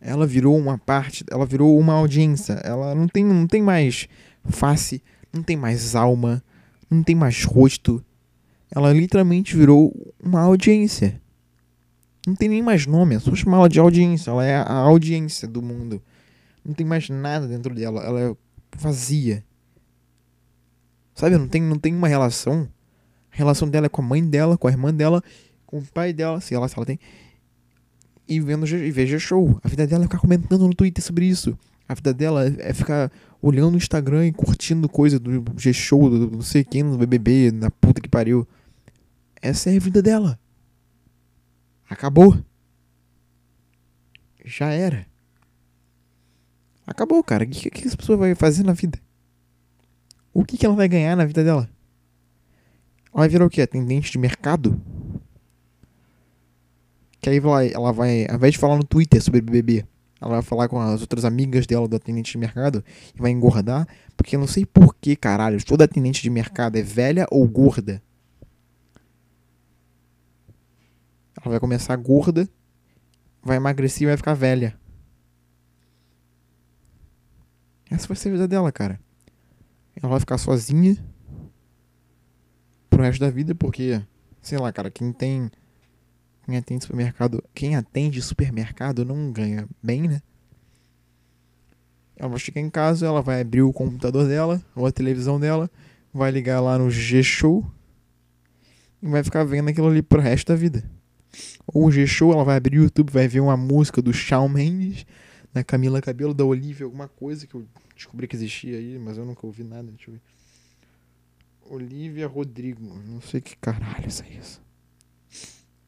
Ela 0.00 0.26
virou 0.26 0.58
uma 0.58 0.76
parte, 0.76 1.24
ela 1.30 1.46
virou 1.46 1.78
uma 1.78 1.92
audiência. 1.92 2.54
Ela 2.64 2.94
não 2.94 3.06
tem, 3.06 3.24
não 3.24 3.46
tem 3.46 3.62
mais 3.62 4.08
face, 4.46 5.00
não 5.32 5.44
tem 5.44 5.56
mais 5.56 5.94
alma, 5.94 6.42
não 6.90 7.04
tem 7.04 7.14
mais 7.14 7.44
rosto. 7.44 8.04
Ela 8.74 8.92
literalmente 8.92 9.54
virou 9.54 9.92
uma 10.20 10.40
audiência. 10.40 11.20
Não 12.26 12.34
tem 12.34 12.48
nem 12.48 12.62
mais 12.62 12.86
nome, 12.86 13.14
é 13.14 13.18
só 13.18 13.34
chamar 13.34 13.58
ela 13.58 13.68
de 13.68 13.78
audiência. 13.78 14.30
Ela 14.30 14.46
é 14.46 14.56
a 14.56 14.72
audiência 14.72 15.46
do 15.46 15.60
mundo. 15.60 16.00
Não 16.64 16.72
tem 16.72 16.86
mais 16.86 17.08
nada 17.10 17.46
dentro 17.46 17.74
dela. 17.74 18.02
Ela 18.02 18.20
é 18.20 18.36
vazia. 18.78 19.44
Sabe? 21.14 21.36
Não 21.36 21.46
tem, 21.46 21.60
não 21.60 21.78
tem 21.78 21.94
uma 21.94 22.08
relação. 22.08 22.66
A 23.30 23.36
relação 23.36 23.68
dela 23.68 23.86
é 23.86 23.88
com 23.90 24.00
a 24.00 24.04
mãe 24.04 24.24
dela, 24.24 24.56
com 24.56 24.66
a 24.66 24.70
irmã 24.70 24.92
dela, 24.92 25.22
com 25.66 25.78
o 25.78 25.82
pai 25.82 26.14
dela, 26.14 26.40
sei 26.40 26.56
lá 26.56 26.66
se 26.66 26.76
ela 26.76 26.86
tem. 26.86 26.98
E 28.26 28.40
vendo 28.40 28.66
e 28.66 28.90
veja 28.90 29.18
show. 29.18 29.60
A 29.62 29.68
vida 29.68 29.86
dela 29.86 30.04
é 30.04 30.06
ficar 30.06 30.18
comentando 30.18 30.66
no 30.66 30.74
Twitter 30.74 31.04
sobre 31.04 31.26
isso. 31.26 31.58
A 31.86 31.94
vida 31.94 32.14
dela 32.14 32.46
é 32.46 32.72
ficar 32.72 33.12
olhando 33.42 33.72
no 33.72 33.76
Instagram 33.76 34.28
e 34.28 34.32
curtindo 34.32 34.88
coisa 34.88 35.18
do 35.18 35.44
G-Show, 35.58 36.08
do 36.08 36.30
não 36.30 36.40
sei 36.40 36.64
quem, 36.64 36.88
do 36.88 36.96
BBB, 36.96 37.50
na 37.52 37.70
puta 37.70 38.00
que 38.00 38.08
pariu. 38.08 38.46
Essa 39.42 39.72
é 39.72 39.76
a 39.76 39.80
vida 39.80 40.00
dela. 40.00 40.38
Acabou. 41.90 42.38
Já 44.44 44.70
era. 44.70 45.04
Acabou, 46.86 47.22
cara. 47.24 47.44
O 47.44 47.48
que, 47.48 47.68
que 47.68 47.88
essa 47.88 47.96
pessoa 47.96 48.16
vai 48.16 48.36
fazer 48.36 48.62
na 48.62 48.72
vida? 48.72 49.00
O 50.32 50.44
que, 50.44 50.56
que 50.56 50.64
ela 50.64 50.76
vai 50.76 50.88
ganhar 50.88 51.16
na 51.16 51.24
vida 51.24 51.42
dela? 51.42 51.68
Ela 53.12 53.22
vai 53.22 53.28
virar 53.28 53.44
o 53.44 53.50
quê? 53.50 53.62
Atendente 53.62 54.12
de 54.12 54.18
mercado? 54.18 54.80
Que 57.20 57.28
aí 57.28 57.40
ela 57.72 57.92
vai, 57.92 58.26
ao 58.28 58.36
invés 58.36 58.54
de 58.54 58.58
falar 58.58 58.76
no 58.76 58.84
Twitter 58.84 59.22
sobre 59.22 59.40
BBB, 59.40 59.84
ela 60.20 60.34
vai 60.34 60.42
falar 60.42 60.68
com 60.68 60.78
as 60.78 61.00
outras 61.00 61.24
amigas 61.24 61.66
dela 61.66 61.88
do 61.88 61.96
atendente 61.96 62.32
de 62.32 62.38
mercado 62.38 62.84
e 63.14 63.20
vai 63.20 63.32
engordar, 63.32 63.86
porque 64.16 64.36
eu 64.36 64.40
não 64.40 64.46
sei 64.46 64.64
por 64.64 64.94
que, 64.94 65.16
caralho, 65.16 65.62
toda 65.64 65.84
atendente 65.84 66.22
de 66.22 66.30
mercado 66.30 66.76
é 66.76 66.82
velha 66.82 67.26
ou 67.30 67.46
gorda. 67.46 68.02
Ela 71.42 71.50
vai 71.50 71.60
começar 71.60 71.96
gorda, 71.96 72.48
vai 73.42 73.56
emagrecer 73.56 74.04
e 74.04 74.06
vai 74.06 74.16
ficar 74.16 74.34
velha. 74.34 74.78
Essa 77.90 78.06
vai 78.06 78.16
ser 78.16 78.28
a 78.28 78.32
vida 78.32 78.48
dela, 78.48 78.72
cara. 78.72 78.98
Ela 79.94 80.08
vai 80.08 80.20
ficar 80.20 80.38
sozinha 80.38 80.96
pro 82.88 83.02
resto 83.02 83.20
da 83.20 83.28
vida, 83.28 83.54
porque, 83.54 84.00
sei 84.40 84.56
lá, 84.58 84.72
cara, 84.72 84.90
quem 84.90 85.12
tem 85.12 85.50
Quem 86.46 86.56
atende 86.56 86.84
supermercado, 86.84 87.42
quem 87.54 87.76
atende 87.76 88.22
supermercado 88.22 89.04
não 89.04 89.30
ganha 89.30 89.68
bem, 89.82 90.02
né? 90.08 90.22
Ela 92.16 92.28
vai 92.28 92.38
chegar 92.38 92.60
em 92.60 92.70
casa, 92.70 93.06
ela 93.06 93.22
vai 93.22 93.40
abrir 93.40 93.62
o 93.62 93.72
computador 93.72 94.26
dela 94.28 94.62
ou 94.74 94.86
a 94.86 94.92
televisão 94.92 95.40
dela, 95.40 95.70
vai 96.12 96.30
ligar 96.30 96.60
lá 96.60 96.78
no 96.78 96.90
G-Show 96.90 97.68
e 99.02 99.08
vai 99.08 99.24
ficar 99.24 99.44
vendo 99.44 99.68
aquilo 99.68 99.88
ali 99.88 100.02
pro 100.02 100.20
resto 100.20 100.48
da 100.48 100.56
vida. 100.56 100.88
Ou 101.66 101.90
G-Show, 101.90 102.32
ela 102.32 102.44
vai 102.44 102.56
abrir 102.56 102.78
o 102.78 102.82
YouTube, 102.84 103.10
vai 103.10 103.26
ver 103.26 103.40
uma 103.40 103.56
música 103.56 104.02
do 104.02 104.12
Shawn 104.12 104.48
Mendes, 104.48 105.06
da 105.52 105.62
Camila 105.62 106.00
Cabelo, 106.00 106.34
da 106.34 106.44
Olivia, 106.44 106.86
alguma 106.86 107.08
coisa 107.08 107.46
que 107.46 107.54
eu 107.54 107.66
descobri 107.94 108.26
que 108.26 108.36
existia 108.36 108.76
aí, 108.76 108.98
mas 108.98 109.18
eu 109.18 109.24
nunca 109.24 109.46
ouvi 109.46 109.62
nada, 109.62 109.90
deixa 109.90 110.10
eu 110.10 110.14
ver. 110.14 110.20
Olivia 111.70 112.26
Rodrigo, 112.26 112.82
não 113.06 113.20
sei 113.20 113.40
que 113.40 113.56
caralho 113.56 114.08
isso 114.08 114.22
é 114.22 114.28
isso. 114.28 114.62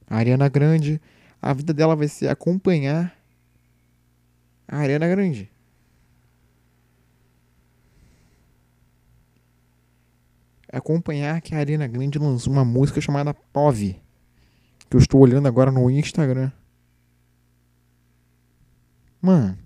A 0.07 0.17
Ariana 0.17 0.49
Grande, 0.49 1.01
a 1.41 1.53
vida 1.53 1.75
dela 1.75 1.97
vai 1.97 2.09
ser 2.09 2.29
acompanhar 2.29 3.19
a 4.67 4.79
Ariana 4.79 5.09
Grande. 5.09 5.51
Acompanhar 10.73 11.41
que 11.41 11.55
a 11.55 11.59
Ariana 11.59 11.87
Grande 11.87 12.19
lançou 12.19 12.53
uma 12.53 12.65
música 12.65 13.01
chamada 13.01 13.35
POV. 13.35 14.04
Que 14.95 14.99
eu 14.99 15.03
estou 15.03 15.21
olhando 15.21 15.49
agora 15.49 15.73
no 15.73 15.91
Instagram. 15.91 16.53
Mano. 19.21 19.59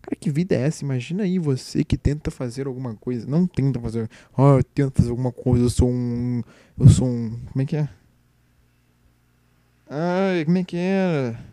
Cara, 0.00 0.14
que 0.14 0.30
vida 0.30 0.54
é 0.54 0.60
essa? 0.60 0.84
Imagina 0.84 1.24
aí 1.24 1.36
você 1.36 1.82
que 1.82 1.98
tenta 1.98 2.30
fazer 2.30 2.68
alguma 2.68 2.94
coisa. 2.94 3.26
Não 3.26 3.44
tenta 3.44 3.80
fazer. 3.80 4.08
Ó, 4.38 4.54
oh, 4.54 4.58
eu 4.58 4.62
tento 4.62 4.98
fazer 4.98 5.10
alguma 5.10 5.32
coisa. 5.32 5.64
Eu 5.64 5.70
sou 5.70 5.90
um. 5.90 6.44
Eu 6.78 6.88
sou 6.88 7.08
um. 7.08 7.40
Como 7.50 7.60
é 7.60 7.66
que 7.66 7.76
é? 7.76 7.88
Ai, 9.90 10.44
como 10.44 10.58
é 10.58 10.62
que 10.62 10.76
era? 10.76 11.44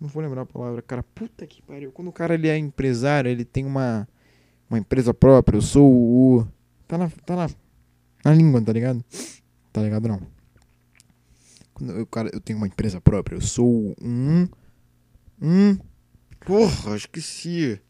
Não 0.00 0.08
vou 0.08 0.24
lembrar 0.24 0.42
a 0.42 0.46
palavra, 0.46 0.82
cara. 0.82 1.04
Puta 1.14 1.46
que 1.46 1.62
pariu. 1.62 1.92
Quando 1.92 2.08
o 2.08 2.12
cara 2.12 2.34
ele 2.34 2.48
é 2.48 2.58
empresário, 2.58 3.30
ele 3.30 3.44
tem 3.44 3.64
uma, 3.64 4.08
uma 4.68 4.80
empresa 4.80 5.14
própria. 5.14 5.56
Eu 5.56 5.62
sou 5.62 5.88
o. 5.88 6.48
Tá 6.88 6.98
na, 6.98 7.08
tá 7.08 7.36
na, 7.36 7.48
na 8.24 8.32
língua, 8.32 8.62
tá 8.62 8.72
ligado? 8.72 9.04
Tá 9.72 9.82
ligado 9.82 10.08
não? 10.08 10.20
Quando 11.74 11.92
eu, 11.92 12.06
cara, 12.06 12.30
eu 12.32 12.40
tenho 12.40 12.56
uma 12.56 12.68
empresa 12.68 13.00
própria. 13.00 13.36
Eu 13.36 13.40
sou 13.40 13.94
um. 14.00 14.48
Um. 15.42 15.76
Porra, 16.40 16.96
esqueci. 16.96 17.80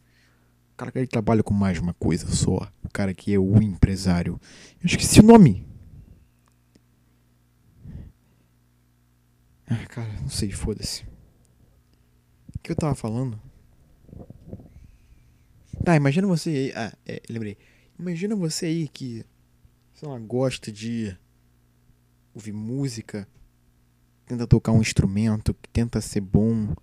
O 0.73 0.77
cara 0.77 0.91
que 0.91 1.07
trabalha 1.07 1.43
com 1.43 1.55
mais 1.55 1.79
uma 1.79 1.95
coisa 1.95 2.27
só. 2.29 2.69
O 2.83 2.89
cara 2.93 3.15
que 3.15 3.35
é 3.35 3.39
o 3.39 3.63
empresário. 3.63 4.41
Eu 4.81 4.87
esqueci 4.87 5.21
o 5.21 5.23
nome. 5.23 5.67
Ah, 9.67 9.87
cara, 9.87 10.13
não 10.21 10.29
sei, 10.29 10.51
foda-se. 10.51 11.05
O 12.55 12.59
que 12.63 12.73
eu 12.73 12.77
tava 12.77 12.95
falando? 12.95 13.41
Tá, 15.85 15.95
imagina 15.97 16.27
você 16.27 16.51
aí. 16.51 16.73
Ah, 16.75 16.93
é, 17.07 17.23
lembrei. 17.29 17.59
Imagina 17.99 18.35
você 18.35 18.67
aí 18.67 18.89
que, 18.89 19.25
sei 19.95 20.09
lá, 20.09 20.19
gosta 20.19 20.73
de 20.73 21.17
ouvir 22.35 22.53
música, 22.53 23.29
tenta 24.27 24.47
tocar 24.47 24.73
um 24.73 24.81
instrumento, 24.81 25.55
que 25.55 25.69
tenta 25.69 26.01
ser 26.01 26.21
bom, 26.21 26.75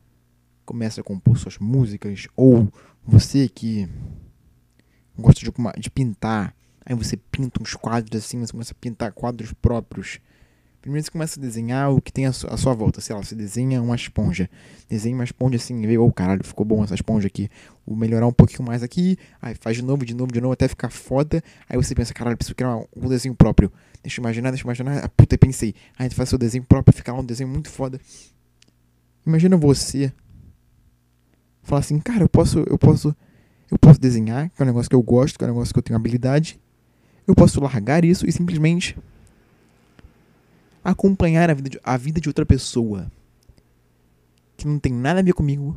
começa 0.66 1.02
a 1.02 1.04
compor 1.04 1.38
suas 1.38 1.58
músicas, 1.58 2.28
ou 2.38 2.72
você 3.04 3.50
que 3.50 3.88
gosta 5.18 5.42
de, 5.42 5.52
de 5.82 5.92
pintar, 5.92 6.56
aí 6.86 6.96
você 6.96 7.18
pinta 7.18 7.62
uns 7.62 7.76
quadros 7.76 8.24
assim, 8.24 8.40
você 8.40 8.54
começa 8.54 8.72
a 8.72 8.80
pintar 8.80 9.12
quadros 9.12 9.52
próprios 9.52 10.20
Primeiro 10.82 11.06
você 11.06 11.12
começa 11.12 11.40
a 11.40 11.42
desenhar 11.42 11.92
o 11.92 12.02
que 12.02 12.12
tem 12.12 12.26
à 12.26 12.34
sua, 12.34 12.74
volta. 12.74 13.00
Sei 13.02 13.16
lá, 13.16 13.22
você 13.22 13.36
desenha 13.36 13.80
uma 13.84 13.96
esponja. 13.96 14.50
Desenha 14.90 15.14
uma 15.14 15.24
esponja 15.24 15.58
assim 15.58 15.80
vê, 15.82 15.96
oh 16.00 16.12
caralho, 16.12 16.44
ficou 16.44 16.66
bom 16.66 16.84
essa 16.84 16.96
esponja 16.96 17.28
aqui. 17.28 17.50
Vou 17.86 17.96
melhorar 17.96 18.26
um 18.26 18.34
pouquinho 18.34 18.64
mais 18.64 18.82
aqui. 18.82 19.16
Aí 19.40 19.54
faz 19.54 19.78
de 19.78 19.84
novo, 19.84 20.04
de 20.04 20.16
novo, 20.16 20.32
de 20.32 20.42
novo, 20.42 20.54
até 20.54 20.68
ficar 20.68 20.90
foda. 20.90 21.44
Aí 21.70 21.78
você 21.78 21.94
pensa, 21.94 22.16
caralho, 22.16 22.36
preciso 22.36 22.56
criar 22.56 22.78
um, 22.78 23.08
desenho 23.08 23.36
próprio. 23.36 23.72
Deixa 24.02 24.20
eu 24.20 24.24
imaginar, 24.24 24.50
deixa 24.50 24.64
eu 24.64 24.68
imaginar. 24.68 25.06
Ah, 25.06 25.10
puta, 25.10 25.38
pensei. 25.38 25.76
Aí 26.00 26.10
tu 26.10 26.16
faz 26.16 26.30
seu 26.30 26.38
desenho 26.40 26.64
próprio, 26.64 26.96
fica 26.96 27.14
lá 27.14 27.20
um 27.20 27.26
desenho 27.26 27.50
muito 27.50 27.70
foda. 27.70 28.02
Imagina 29.24 29.56
você 29.58 30.12
falar 31.62 31.82
assim, 31.82 32.00
cara, 32.00 32.24
eu 32.24 32.30
posso, 32.30 32.66
eu 32.68 32.80
posso, 32.80 33.16
eu 33.70 33.78
posso 33.78 34.02
desenhar, 34.02 34.50
que 34.50 34.60
é 34.60 34.64
um 34.64 34.68
negócio 34.68 34.90
que 34.90 34.96
eu 34.96 35.04
gosto, 35.04 35.38
que 35.38 35.46
é 35.46 35.48
um 35.48 35.52
negócio 35.52 35.72
que 35.72 35.78
eu 35.78 35.84
tenho 35.84 35.98
habilidade. 35.98 36.60
Eu 37.28 37.36
posso 37.36 37.62
largar 37.62 38.04
isso 38.04 38.28
e 38.28 38.32
simplesmente 38.32 38.98
acompanhar 40.84 41.50
a 41.50 41.54
vida, 41.54 41.70
de, 41.70 41.80
a 41.84 41.98
vida 41.98 42.20
de 42.20 42.30
outra 42.30 42.46
pessoa 42.46 43.12
que 44.58 44.68
não 44.68 44.80
tem 44.80 44.94
nada 44.94 45.20
a 45.20 45.24
ver 45.24 45.34
comigo, 45.34 45.76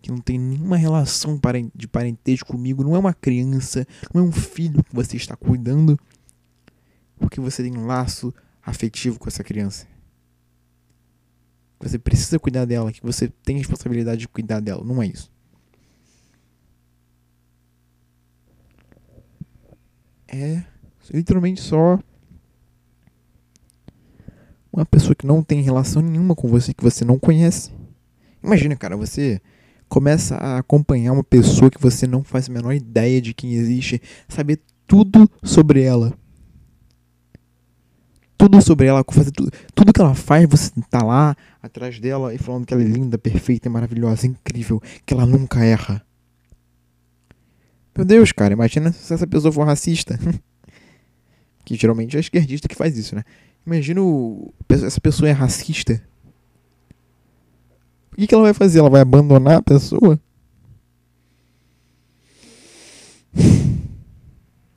que 0.00 0.10
não 0.10 0.18
tem 0.18 0.38
nenhuma 0.38 0.76
relação 0.76 1.38
de 1.74 1.86
parentesco 1.86 2.52
comigo, 2.52 2.82
não 2.82 2.96
é 2.96 2.98
uma 2.98 3.12
criança, 3.12 3.86
não 4.14 4.22
é 4.22 4.24
um 4.24 4.32
filho 4.32 4.82
que 4.82 4.94
você 4.94 5.16
está 5.16 5.36
cuidando, 5.36 5.98
porque 7.18 7.40
você 7.40 7.62
tem 7.62 7.76
um 7.76 7.86
laço 7.86 8.32
afetivo 8.62 9.18
com 9.18 9.28
essa 9.28 9.44
criança. 9.44 9.86
Você 11.80 11.98
precisa 11.98 12.38
cuidar 12.38 12.64
dela, 12.64 12.92
que 12.92 13.02
você 13.02 13.28
tem 13.28 13.56
a 13.56 13.58
responsabilidade 13.58 14.20
de 14.20 14.28
cuidar 14.28 14.60
dela, 14.60 14.82
não 14.84 15.02
é 15.02 15.06
isso. 15.06 15.30
É 20.26 20.64
literalmente 21.12 21.60
só 21.60 21.98
uma 24.72 24.84
pessoa 24.84 25.14
que 25.14 25.26
não 25.26 25.42
tem 25.42 25.60
relação 25.62 26.02
nenhuma 26.02 26.34
com 26.34 26.48
você, 26.48 26.74
que 26.74 26.84
você 26.84 27.04
não 27.04 27.18
conhece. 27.18 27.70
Imagina, 28.42 28.76
cara, 28.76 28.96
você 28.96 29.40
começa 29.88 30.36
a 30.36 30.58
acompanhar 30.58 31.12
uma 31.12 31.24
pessoa 31.24 31.70
que 31.70 31.80
você 31.80 32.06
não 32.06 32.22
faz 32.22 32.48
a 32.48 32.52
menor 32.52 32.72
ideia 32.72 33.20
de 33.20 33.32
quem 33.32 33.54
existe, 33.54 34.00
saber 34.28 34.60
tudo 34.86 35.30
sobre 35.42 35.82
ela. 35.82 36.12
Tudo 38.36 38.62
sobre 38.62 38.86
ela, 38.86 39.04
fazer 39.10 39.32
tudo, 39.32 39.50
tudo 39.74 39.92
que 39.92 40.00
ela 40.00 40.14
faz, 40.14 40.48
você 40.48 40.70
tá 40.88 41.02
lá 41.02 41.36
atrás 41.60 41.98
dela 41.98 42.32
e 42.32 42.38
falando 42.38 42.64
que 42.64 42.72
ela 42.72 42.82
é 42.82 42.86
linda, 42.86 43.18
perfeita, 43.18 43.68
maravilhosa, 43.68 44.26
incrível, 44.26 44.80
que 45.04 45.12
ela 45.12 45.26
nunca 45.26 45.64
erra. 45.64 46.04
Meu 47.96 48.04
Deus, 48.04 48.30
cara, 48.30 48.52
imagina 48.52 48.92
se 48.92 49.12
essa 49.12 49.26
pessoa 49.26 49.50
for 49.50 49.66
racista. 49.66 50.16
que 51.64 51.74
geralmente 51.74 52.16
é 52.16 52.20
esquerdista 52.20 52.68
que 52.68 52.76
faz 52.76 52.96
isso, 52.96 53.14
né? 53.14 53.24
Imagina 53.68 54.00
o, 54.00 54.50
essa 54.66 54.98
pessoa 54.98 55.28
é 55.28 55.32
racista. 55.32 56.02
O 58.10 58.16
que, 58.26 58.34
ela 58.34 58.44
vai 58.44 58.54
fazer? 58.54 58.78
Ela 58.78 58.88
vai 58.88 59.02
abandonar 59.02 59.58
a 59.58 59.62
pessoa? 59.62 60.18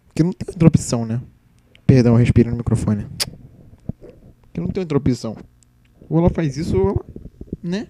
Porque 0.07 0.21
não 0.21 0.33
tem 0.33 0.45
outra 0.49 0.67
opção, 0.67 1.05
né? 1.05 1.21
Perdão, 1.87 2.17
respira 2.17 2.51
no 2.51 2.57
microfone. 2.57 3.07
Porque 4.41 4.59
não 4.59 4.67
tem 4.67 4.81
outra 4.81 4.97
opção. 4.97 5.37
Ou 6.09 6.19
ela 6.19 6.29
faz 6.29 6.57
isso 6.57 6.77
ou 6.77 6.89
ela. 6.89 7.05
Né? 7.63 7.87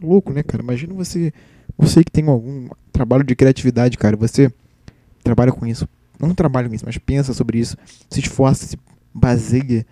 Louco, 0.00 0.32
né, 0.32 0.44
cara? 0.44 0.62
Imagina 0.62 0.94
você. 0.94 1.32
Você 1.76 2.04
que 2.04 2.12
tem 2.12 2.28
algum 2.28 2.68
trabalho 2.92 3.24
de 3.24 3.34
criatividade, 3.34 3.98
cara. 3.98 4.16
Você 4.16 4.48
trabalha 5.24 5.50
com 5.50 5.66
isso 5.66 5.88
não 6.18 6.34
trabalha 6.34 6.68
com 6.68 6.74
isso, 6.74 6.86
mas 6.86 6.98
pensa 6.98 7.32
sobre 7.34 7.58
isso, 7.58 7.76
se 8.08 8.20
esforça, 8.20 8.66
se 8.66 8.78
baseia, 9.12 9.86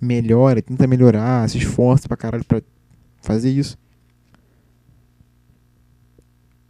melhora, 0.00 0.62
tenta 0.62 0.86
melhorar, 0.86 1.48
se 1.48 1.58
esforça 1.58 2.08
pra 2.08 2.16
caralho 2.16 2.44
pra 2.44 2.62
fazer 3.20 3.50
isso. 3.50 3.76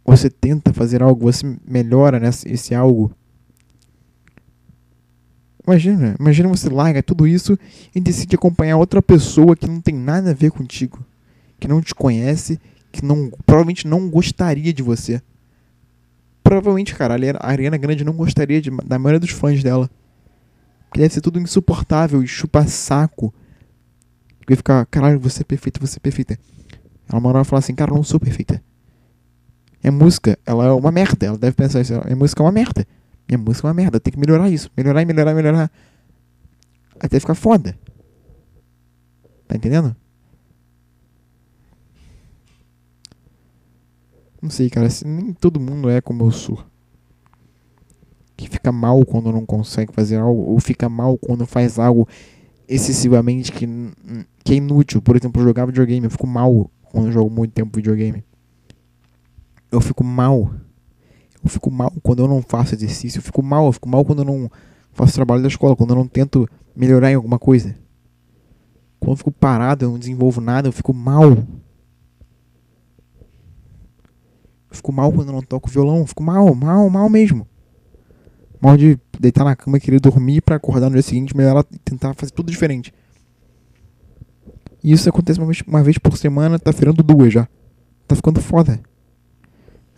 Você 0.05 0.29
tenta 0.29 0.73
fazer 0.73 1.03
algo, 1.03 1.31
você 1.31 1.45
melhora 1.65 2.19
nesse 2.19 2.47
esse 2.49 2.73
algo. 2.73 3.11
Imagina, 5.65 6.15
imagina 6.17 6.47
você 6.47 6.69
larga 6.69 7.03
tudo 7.03 7.27
isso 7.27 7.59
e 7.93 7.99
decide 7.99 8.35
acompanhar 8.35 8.77
outra 8.77 9.01
pessoa 9.01 9.55
que 9.55 9.67
não 9.67 9.81
tem 9.81 9.93
nada 9.93 10.31
a 10.31 10.33
ver 10.33 10.49
contigo, 10.49 11.05
que 11.59 11.67
não 11.67 11.81
te 11.81 11.93
conhece, 11.93 12.57
que 12.89 13.03
não 13.03 13.29
provavelmente 13.45 13.85
não 13.85 14.09
gostaria 14.09 14.71
de 14.71 14.81
você 14.81 15.21
provavelmente, 16.47 16.95
cara, 16.95 17.13
a 17.13 17.49
Ariana 17.49 17.75
Grande 17.75 18.05
não 18.05 18.13
gostaria 18.13 18.61
de, 18.61 18.71
da 18.85 18.97
maioria 18.97 19.19
dos 19.19 19.31
fãs 19.31 19.61
dela. 19.61 19.89
Porque 20.85 21.01
deve 21.01 21.13
ser 21.13 21.19
tudo 21.19 21.39
insuportável 21.41 22.23
e 22.23 22.27
chupa 22.27 22.65
saco. 22.65 23.33
Porque 24.39 24.55
ficar, 24.55 24.85
caralho, 24.85 25.19
você 25.19 25.41
é 25.41 25.43
perfeita, 25.43 25.77
você 25.77 25.97
é 25.97 25.99
perfeita. 25.99 26.39
Ela 27.09 27.19
uma 27.19 27.29
hora 27.29 27.43
falar 27.43 27.59
assim, 27.59 27.75
cara, 27.75 27.91
eu 27.91 27.95
não 27.95 28.03
sou 28.03 28.17
perfeita. 28.17 28.63
É 29.83 29.91
música, 29.91 30.39
ela 30.45 30.67
é 30.67 30.71
uma 30.71 30.89
merda. 30.89 31.25
Ela 31.25 31.37
deve 31.37 31.53
pensar 31.53 31.81
isso, 31.81 31.93
é 31.93 32.15
música 32.15 32.41
é 32.41 32.45
uma 32.45 32.51
merda. 32.51 32.87
Minha 33.27 33.37
música 33.37 33.67
é 33.67 33.69
uma 33.69 33.73
merda, 33.73 33.99
tem 33.99 34.13
que 34.13 34.19
melhorar 34.19 34.49
isso. 34.49 34.71
Melhorar 34.77 35.01
e 35.01 35.05
melhorar 35.05 35.31
e 35.31 35.35
melhorar. 35.35 35.71
Até 36.97 37.19
ficar 37.19 37.35
foda. 37.35 37.77
Tá 39.49 39.55
entendendo? 39.57 39.93
Não 44.47 44.51
sei, 44.51 44.69
cara. 44.69 44.87
Nem 45.05 45.33
todo 45.33 45.59
mundo 45.59 45.89
é 45.89 45.99
como 45.99 46.23
eu 46.23 46.31
sou. 46.31 46.57
que 48.37 48.47
fica 48.47 48.71
mal 48.71 49.05
quando 49.05 49.29
não 49.29 49.45
consegue 49.45 49.91
fazer 49.91 50.15
algo, 50.15 50.41
ou 50.43 50.57
fica 50.61 50.87
mal 50.87 51.17
quando 51.17 51.45
faz 51.45 51.77
algo 51.77 52.07
excessivamente 52.65 53.51
que, 53.51 53.67
que 54.45 54.53
é 54.53 54.55
inútil. 54.55 55.01
Por 55.01 55.17
exemplo, 55.17 55.43
jogar 55.43 55.65
videogame, 55.65 56.05
eu 56.05 56.11
fico 56.11 56.25
mal 56.25 56.71
quando 56.81 57.11
jogo 57.11 57.29
muito 57.29 57.51
tempo 57.51 57.75
videogame. 57.75 58.23
Eu 59.69 59.81
fico 59.81 60.01
mal. 60.01 60.49
Eu 61.43 61.49
fico 61.49 61.69
mal 61.69 61.91
quando 62.01 62.23
eu 62.23 62.27
não 62.29 62.41
faço 62.41 62.73
exercício. 62.73 63.19
Eu 63.19 63.23
fico 63.23 63.43
mal, 63.43 63.65
eu 63.65 63.73
fico 63.73 63.89
mal 63.89 64.05
quando 64.05 64.19
eu 64.19 64.25
não 64.25 64.49
faço 64.93 65.13
trabalho 65.13 65.41
da 65.41 65.49
escola, 65.49 65.75
quando 65.75 65.89
eu 65.89 65.97
não 65.97 66.07
tento 66.07 66.47
melhorar 66.73 67.11
em 67.11 67.15
alguma 67.15 67.37
coisa. 67.37 67.75
Quando 68.97 69.11
eu 69.11 69.17
fico 69.17 69.31
parado, 69.33 69.83
eu 69.83 69.91
não 69.91 69.99
desenvolvo 69.99 70.39
nada, 70.39 70.69
eu 70.69 70.71
fico 70.71 70.93
mal. 70.93 71.37
Eu 74.66 74.66
fico 74.77 74.91
mal 74.91 75.11
quando 75.11 75.31
não 75.31 75.41
toco 75.41 75.69
violão, 75.69 76.05
fico 76.07 76.23
mal, 76.23 76.53
mal, 76.55 76.89
mal 76.89 77.09
mesmo. 77.09 77.47
Mal 78.59 78.77
de 78.77 78.99
deitar 79.19 79.43
na 79.43 79.55
cama 79.55 79.79
querer 79.79 79.99
dormir 79.99 80.41
para 80.41 80.55
acordar 80.55 80.89
no 80.89 80.93
dia 80.93 81.03
seguinte, 81.03 81.35
melhorar 81.35 81.65
e 81.71 81.77
tentar 81.79 82.13
fazer 82.13 82.31
tudo 82.31 82.51
diferente. 82.51 82.93
E 84.83 84.91
isso 84.91 85.09
acontece 85.09 85.39
uma 85.39 85.45
vez, 85.47 85.61
uma 85.67 85.83
vez 85.83 85.97
por 85.97 86.17
semana, 86.17 86.57
tá 86.57 86.71
virando 86.71 87.03
duas 87.03 87.33
já. 87.33 87.47
Tá 88.07 88.15
ficando 88.15 88.41
foda. 88.41 88.79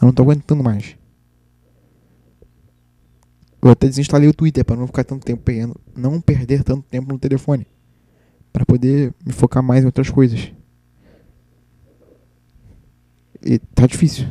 Eu 0.01 0.05
não 0.05 0.13
tô 0.13 0.23
aguentando 0.23 0.63
mais. 0.63 0.95
Eu 3.61 3.69
até 3.69 3.87
desinstalei 3.87 4.27
o 4.27 4.33
Twitter 4.33 4.63
para 4.63 4.77
não 4.77 4.87
ficar 4.87 5.03
tanto 5.03 5.25
tempo 5.25 5.43
pegando, 5.43 5.75
não 5.95 6.21
perder 6.21 6.63
tanto 6.63 6.83
tempo 6.83 7.11
no 7.11 7.19
telefone, 7.19 7.67
para 8.53 8.65
poder 8.65 9.13
me 9.25 9.33
focar 9.33 9.61
mais 9.61 9.83
em 9.83 9.85
outras 9.85 10.09
coisas. 10.09 10.53
E 13.43 13.59
tá 13.59 13.85
difícil. 13.85 14.27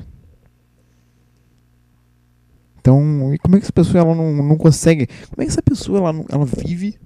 Então, 2.88 3.37
como 3.42 3.57
é 3.57 3.59
que 3.59 3.66
essa 3.66 3.72
pessoa 3.72 4.03
ela 4.03 4.14
não, 4.14 4.42
não 4.42 4.57
consegue? 4.57 5.07
Como 5.29 5.42
é 5.42 5.44
que 5.44 5.51
essa 5.51 5.61
pessoa 5.61 5.98
ela, 5.98 6.24
ela 6.31 6.46
vive 6.46 6.98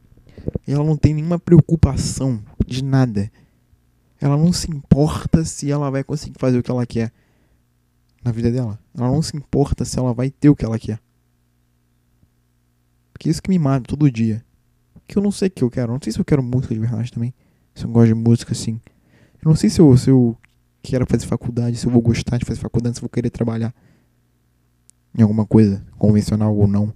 e 0.65 0.73
ela 0.73 0.85
não 0.85 0.97
tem 0.97 1.13
nenhuma 1.13 1.41
preocupação 1.41 2.41
de 2.65 2.85
nada? 2.85 3.29
Ela 4.21 4.37
não 4.37 4.53
se 4.53 4.71
importa 4.71 5.45
se 5.45 5.73
ela 5.73 5.91
vai 5.91 6.05
conseguir 6.05 6.39
fazer 6.39 6.59
o 6.59 6.63
que 6.63 6.71
ela 6.71 6.87
quer 6.87 7.13
na 8.23 8.31
vida 8.31 8.53
dela. 8.53 8.79
Ela 8.97 9.09
não 9.09 9.21
se 9.21 9.37
importa 9.37 9.85
se 9.85 9.99
ela 9.99 10.15
vai 10.15 10.31
ter 10.31 10.51
o 10.51 10.55
que 10.55 10.65
ela 10.65 10.79
quer. 10.79 11.01
Porque 13.13 13.29
isso 13.29 13.43
que 13.43 13.51
me 13.51 13.59
mata 13.59 13.89
todo 13.89 14.09
dia. 14.09 14.45
Que 15.09 15.19
eu 15.19 15.23
não 15.23 15.33
sei 15.33 15.49
o 15.49 15.51
que 15.51 15.65
eu 15.65 15.71
quero. 15.71 15.91
Eu 15.91 15.95
não 15.95 16.01
sei 16.01 16.13
se 16.13 16.21
eu 16.21 16.25
quero 16.25 16.45
música 16.45 16.73
de 16.73 16.79
verdade 16.79 17.11
também. 17.11 17.35
Se 17.75 17.85
eu 17.85 17.91
gosto 17.91 18.07
de 18.07 18.15
música 18.15 18.53
assim. 18.53 18.81
Eu 19.45 19.49
não 19.49 19.57
sei 19.57 19.69
se 19.69 19.81
eu, 19.81 19.97
se 19.97 20.11
eu 20.11 20.39
quero 20.81 21.05
fazer 21.07 21.27
faculdade, 21.27 21.77
se 21.77 21.89
eu 21.89 21.91
vou 21.91 22.01
gostar 22.01 22.39
de 22.39 22.45
fazer 22.45 22.61
faculdade, 22.61 22.95
se 22.95 23.01
eu 23.01 23.03
vou 23.03 23.11
querer 23.11 23.31
trabalhar 23.31 23.75
em 25.17 25.23
alguma 25.23 25.47
coisa, 25.47 25.85
convencional 25.99 26.57
ou 26.57 26.67
não. 26.67 26.93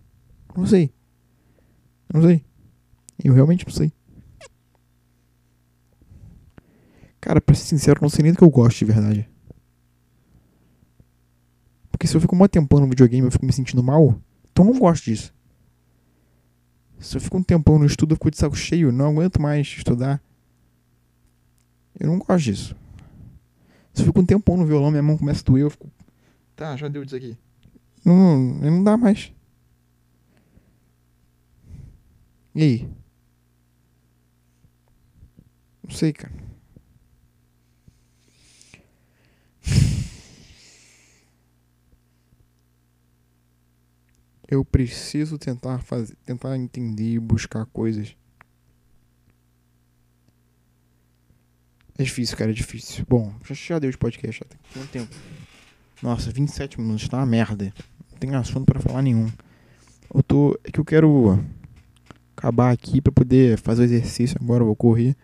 Não 0.56 0.66
sei. 0.66 0.90
Não 2.12 2.22
sei. 2.22 2.44
Eu 3.22 3.34
realmente 3.34 3.66
não 3.66 3.72
sei. 3.72 3.92
Cara, 7.20 7.40
pra 7.40 7.54
ser 7.54 7.64
sincero, 7.64 8.00
não 8.00 8.08
sei 8.08 8.22
nem 8.22 8.32
do 8.32 8.38
que 8.38 8.44
eu 8.44 8.50
gosto 8.50 8.78
de 8.78 8.84
verdade. 8.84 9.28
Porque 11.90 12.06
se 12.06 12.14
eu 12.14 12.20
fico 12.20 12.36
um 12.36 12.48
tempão 12.48 12.78
no 12.78 12.88
videogame 12.88 13.26
eu 13.26 13.32
fico 13.32 13.44
me 13.44 13.52
sentindo 13.52 13.82
mal, 13.82 14.20
então 14.52 14.66
eu 14.66 14.72
não 14.72 14.78
gosto 14.78 15.04
disso. 15.04 15.34
Se 16.98 17.16
eu 17.16 17.20
fico 17.20 17.36
um 17.36 17.42
tempão 17.42 17.78
no 17.78 17.86
estudo, 17.86 18.12
eu 18.12 18.16
fico 18.16 18.30
de 18.30 18.36
saco 18.36 18.56
cheio, 18.56 18.92
não 18.92 19.10
aguento 19.10 19.40
mais 19.40 19.66
estudar. 19.66 20.22
Eu 21.98 22.06
não 22.08 22.18
gosto 22.18 22.44
disso. 22.44 22.76
Se 23.92 24.02
eu 24.02 24.06
fico 24.06 24.20
um 24.20 24.26
tempão 24.26 24.56
no 24.56 24.66
violão, 24.66 24.90
minha 24.90 25.02
mão 25.02 25.16
começa 25.16 25.40
a 25.40 25.44
doer, 25.44 25.64
eu 25.64 25.70
fico. 25.70 25.90
Tá, 26.54 26.76
já 26.76 26.88
deu 26.88 27.04
disso 27.04 27.16
aqui. 27.16 27.36
Não, 28.06 28.38
não 28.38 28.84
dá 28.84 28.96
mais. 28.96 29.32
E 32.54 32.62
aí? 32.62 32.88
Não 35.82 35.90
sei, 35.90 36.12
cara. 36.12 36.32
Eu 44.48 44.64
preciso 44.64 45.36
tentar 45.36 45.80
fazer, 45.80 46.14
tentar 46.24 46.56
entender 46.56 47.14
e 47.14 47.18
buscar 47.18 47.66
coisas. 47.66 48.16
É 51.98 52.04
difícil, 52.04 52.36
cara, 52.36 52.52
é 52.52 52.54
difícil. 52.54 53.04
Bom, 53.08 53.34
já, 53.50 53.80
deu 53.80 53.90
de 53.90 53.98
podcast, 53.98 54.44
já 54.44 54.48
tem 54.48 54.60
quanto 54.72 54.90
tempo? 54.92 55.12
Nossa, 56.00 56.30
27 56.30 56.80
minutos, 56.80 57.08
tá 57.08 57.16
uma 57.16 57.26
merda 57.26 57.74
tenho 58.16 58.36
assunto 58.36 58.66
para 58.66 58.80
falar 58.80 59.02
nenhum. 59.02 59.30
Eu 60.14 60.22
tô. 60.22 60.58
É 60.64 60.70
que 60.70 60.80
eu 60.80 60.84
quero 60.84 61.38
acabar 62.36 62.70
aqui 62.70 63.00
para 63.00 63.12
poder 63.12 63.58
fazer 63.58 63.82
o 63.82 63.84
exercício. 63.84 64.36
Agora 64.40 64.62
eu 64.62 64.66
vou 64.66 64.76
correr. 64.76 65.16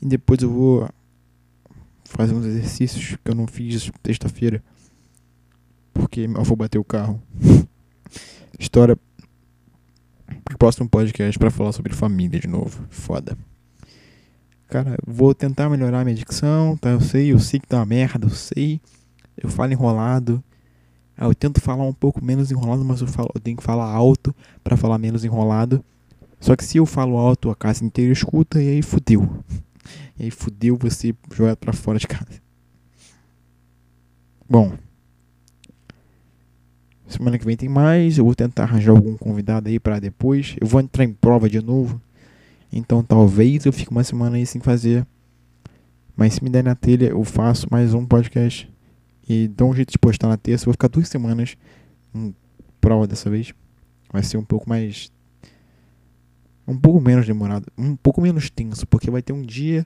E 0.00 0.06
depois 0.06 0.40
eu 0.42 0.50
vou 0.50 0.88
fazer 2.04 2.34
uns 2.34 2.46
exercícios 2.46 3.16
que 3.22 3.30
eu 3.30 3.34
não 3.34 3.46
fiz 3.46 3.90
sexta-feira. 4.04 4.62
Porque 5.92 6.20
eu 6.20 6.44
vou 6.44 6.56
bater 6.56 6.78
o 6.78 6.84
carro. 6.84 7.20
História 8.58 8.98
próximo 10.58 10.88
podcast 10.88 11.38
para 11.38 11.50
falar 11.50 11.72
sobre 11.72 11.94
família 11.94 12.40
de 12.40 12.48
novo. 12.48 12.84
Foda. 12.90 13.38
Cara, 14.66 14.98
vou 15.06 15.34
tentar 15.34 15.70
melhorar 15.70 16.04
minha 16.04 16.16
dicção, 16.16 16.76
tá? 16.76 16.90
Eu 16.90 17.00
sei, 17.00 17.32
eu 17.32 17.38
sei 17.38 17.60
que 17.60 17.66
tá 17.66 17.78
uma 17.78 17.86
merda, 17.86 18.26
eu 18.26 18.30
sei. 18.30 18.80
Eu 19.36 19.48
falo 19.48 19.72
enrolado. 19.72 20.42
Ah, 21.20 21.24
eu 21.24 21.34
tento 21.34 21.60
falar 21.60 21.82
um 21.82 21.92
pouco 21.92 22.24
menos 22.24 22.52
enrolado, 22.52 22.84
mas 22.84 23.00
eu, 23.00 23.08
falo, 23.08 23.28
eu 23.34 23.40
tenho 23.40 23.56
que 23.56 23.62
falar 23.62 23.92
alto 23.92 24.32
para 24.62 24.76
falar 24.76 24.98
menos 24.98 25.24
enrolado. 25.24 25.84
Só 26.38 26.54
que 26.54 26.64
se 26.64 26.78
eu 26.78 26.86
falo 26.86 27.18
alto, 27.18 27.50
a 27.50 27.56
casa 27.56 27.84
inteira 27.84 28.12
escuta 28.12 28.62
e 28.62 28.68
aí 28.68 28.82
fudeu. 28.82 29.28
E 30.16 30.24
aí 30.24 30.30
fudeu 30.30 30.76
você 30.76 31.12
jogar 31.34 31.56
para 31.56 31.72
fora 31.72 31.98
de 31.98 32.06
casa. 32.06 32.40
Bom. 34.48 34.72
Semana 37.08 37.36
que 37.36 37.44
vem 37.44 37.56
tem 37.56 37.68
mais. 37.68 38.16
Eu 38.16 38.24
vou 38.24 38.34
tentar 38.36 38.62
arranjar 38.62 38.92
algum 38.92 39.16
convidado 39.16 39.68
aí 39.68 39.80
para 39.80 39.98
depois. 39.98 40.54
Eu 40.60 40.68
vou 40.68 40.80
entrar 40.80 41.02
em 41.02 41.12
prova 41.12 41.48
de 41.48 41.60
novo. 41.60 42.00
Então 42.72 43.02
talvez 43.02 43.66
eu 43.66 43.72
fique 43.72 43.90
uma 43.90 44.04
semana 44.04 44.36
aí 44.36 44.46
sem 44.46 44.60
fazer. 44.60 45.04
Mas 46.16 46.34
se 46.34 46.44
me 46.44 46.50
der 46.50 46.62
na 46.62 46.76
telha, 46.76 47.06
eu 47.06 47.24
faço 47.24 47.66
mais 47.72 47.92
um 47.92 48.06
podcast. 48.06 48.70
E 49.28 49.46
dou 49.48 49.70
um 49.70 49.74
jeito 49.74 49.92
de 49.92 49.98
postar 49.98 50.28
na 50.28 50.36
terça. 50.36 50.64
Vou 50.64 50.72
ficar 50.72 50.88
duas 50.88 51.08
semanas 51.08 51.56
em 52.14 52.34
prova 52.80 53.06
dessa 53.06 53.28
vez. 53.28 53.52
Vai 54.10 54.22
ser 54.22 54.38
um 54.38 54.44
pouco 54.44 54.68
mais. 54.68 55.12
Um 56.66 56.78
pouco 56.78 57.00
menos 57.00 57.26
demorado. 57.26 57.66
Um 57.76 57.94
pouco 57.94 58.20
menos 58.20 58.48
tenso. 58.48 58.86
Porque 58.86 59.10
vai 59.10 59.20
ter 59.20 59.32
um 59.32 59.42
dia 59.42 59.84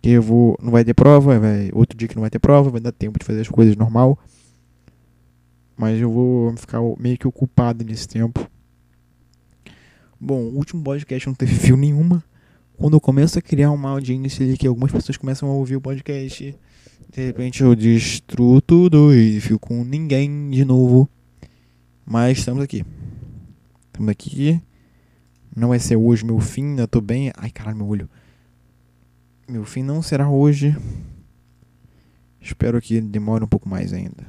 que 0.00 0.10
eu 0.10 0.22
vou. 0.22 0.56
Não 0.62 0.72
vai 0.72 0.84
ter 0.84 0.94
prova. 0.94 1.38
Vai, 1.38 1.70
outro 1.74 1.96
dia 1.98 2.08
que 2.08 2.16
não 2.16 2.22
vai 2.22 2.30
ter 2.30 2.38
prova. 2.38 2.70
Vai 2.70 2.80
dar 2.80 2.92
tempo 2.92 3.18
de 3.18 3.26
fazer 3.26 3.42
as 3.42 3.48
coisas 3.48 3.76
normal. 3.76 4.18
Mas 5.76 6.00
eu 6.00 6.10
vou 6.10 6.56
ficar 6.56 6.80
meio 6.98 7.18
que 7.18 7.28
ocupado 7.28 7.84
nesse 7.84 8.08
tempo. 8.08 8.50
Bom, 10.18 10.40
o 10.40 10.56
último 10.56 10.82
podcast 10.82 11.26
não 11.26 11.34
teve 11.34 11.54
fio 11.54 11.76
nenhuma. 11.76 12.24
Quando 12.78 12.94
eu 12.94 13.00
começo 13.00 13.38
a 13.38 13.42
criar 13.42 13.70
uma 13.70 13.90
audiência 13.90 14.44
ali 14.44 14.56
que 14.56 14.66
algumas 14.66 14.90
pessoas 14.90 15.18
começam 15.18 15.48
a 15.48 15.52
ouvir 15.52 15.76
o 15.76 15.80
podcast 15.80 16.56
de 17.12 17.24
repente 17.26 17.62
eu 17.62 17.74
destruo 17.74 18.60
tudo 18.60 19.14
e 19.14 19.40
fico 19.40 19.58
com 19.58 19.84
ninguém 19.84 20.50
de 20.50 20.64
novo. 20.64 21.08
Mas 22.04 22.38
estamos 22.38 22.62
aqui. 22.62 22.84
Estamos 23.86 24.10
aqui. 24.10 24.60
Não 25.54 25.68
vai 25.68 25.78
ser 25.78 25.96
hoje 25.96 26.24
meu 26.24 26.38
fim, 26.38 26.78
eu 26.78 26.86
tô 26.86 27.00
bem. 27.00 27.32
Ai 27.36 27.50
caralho, 27.50 27.78
meu 27.78 27.86
olho. 27.86 28.10
Meu 29.48 29.64
fim 29.64 29.82
não 29.82 30.02
será 30.02 30.28
hoje. 30.28 30.76
Espero 32.40 32.80
que 32.80 33.00
demore 33.00 33.44
um 33.44 33.48
pouco 33.48 33.68
mais 33.68 33.92
ainda. 33.92 34.26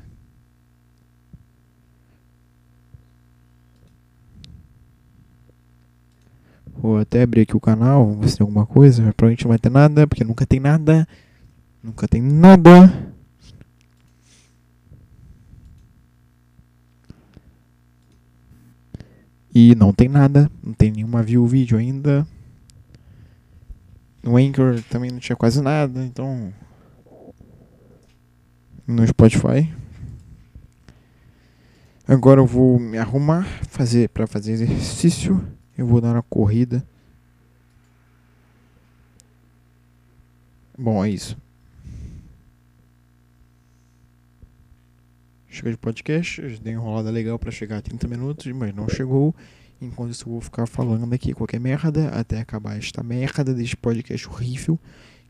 Vou 6.79 6.99
até 6.99 7.23
abrir 7.23 7.41
aqui 7.41 7.57
o 7.57 7.59
canal, 7.59 8.13
ver 8.15 8.29
se 8.29 8.37
tem 8.37 8.45
alguma 8.45 8.65
coisa. 8.65 9.01
Provavelmente 9.13 9.43
não 9.43 9.49
vai 9.49 9.59
ter 9.59 9.69
nada, 9.69 10.07
porque 10.07 10.23
nunca 10.23 10.45
tem 10.45 10.59
nada. 10.59 11.07
Nunca 11.83 12.07
tem 12.07 12.21
nada. 12.21 13.13
E 19.53 19.73
não 19.73 19.91
tem 19.91 20.07
nada, 20.07 20.51
não 20.63 20.73
tem 20.73 20.91
nenhuma 20.91 21.23
view 21.23 21.45
vídeo 21.47 21.77
ainda. 21.77 22.27
No 24.21 24.37
Anchor 24.37 24.83
também 24.89 25.09
não 25.09 25.19
tinha 25.19 25.35
quase 25.35 25.61
nada, 25.61 26.03
então. 26.03 26.53
No 28.85 29.07
Spotify. 29.07 29.73
Agora 32.07 32.39
eu 32.39 32.45
vou 32.45 32.79
me 32.79 32.97
arrumar 32.97 33.45
fazer 33.67 34.09
para 34.09 34.27
fazer 34.27 34.53
exercício. 34.53 35.45
Eu 35.77 35.87
vou 35.87 35.99
dar 35.99 36.13
uma 36.13 36.23
corrida. 36.23 36.85
Bom, 40.77 41.03
é 41.03 41.09
isso. 41.09 41.35
Chega 45.57 45.71
de 45.71 45.77
podcast, 45.77 46.39
dei 46.61 46.75
uma 46.75 46.83
enrolada 46.83 47.09
legal 47.09 47.39
pra 47.39 47.49
chegar 47.49 47.77
a 47.77 47.81
30 47.81 48.07
minutos, 48.07 48.45
mas 48.51 48.75
não 48.75 48.87
chegou. 48.87 49.35
Enquanto 49.81 50.11
isso, 50.11 50.29
eu 50.29 50.33
vou 50.33 50.39
ficar 50.39 50.67
falando 50.67 51.11
aqui 51.11 51.33
qualquer 51.33 51.59
merda 51.59 52.09
até 52.09 52.39
acabar 52.39 52.77
esta 52.77 53.01
merda 53.01 53.55
deste 53.55 53.75
podcast 53.75 54.29
horrível. 54.29 54.79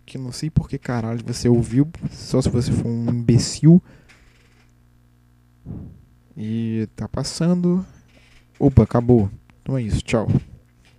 Que 0.06 0.18
não 0.18 0.34
sei 0.34 0.50
por 0.50 0.68
que 0.68 0.78
caralho 0.78 1.24
você 1.26 1.48
ouviu, 1.48 1.88
só 2.12 2.42
se 2.42 2.50
você 2.50 2.74
for 2.74 2.88
um 2.88 3.10
imbecil. 3.10 3.82
E 6.36 6.90
tá 6.94 7.08
passando. 7.08 7.86
Opa, 8.60 8.84
acabou. 8.84 9.32
Então 9.64 9.78
é 9.78 9.82
isso, 9.82 10.02
tchau. 10.02 10.28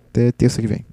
Até 0.09 0.31
terça 0.31 0.59
que 0.59 0.65
vem. 0.65 0.88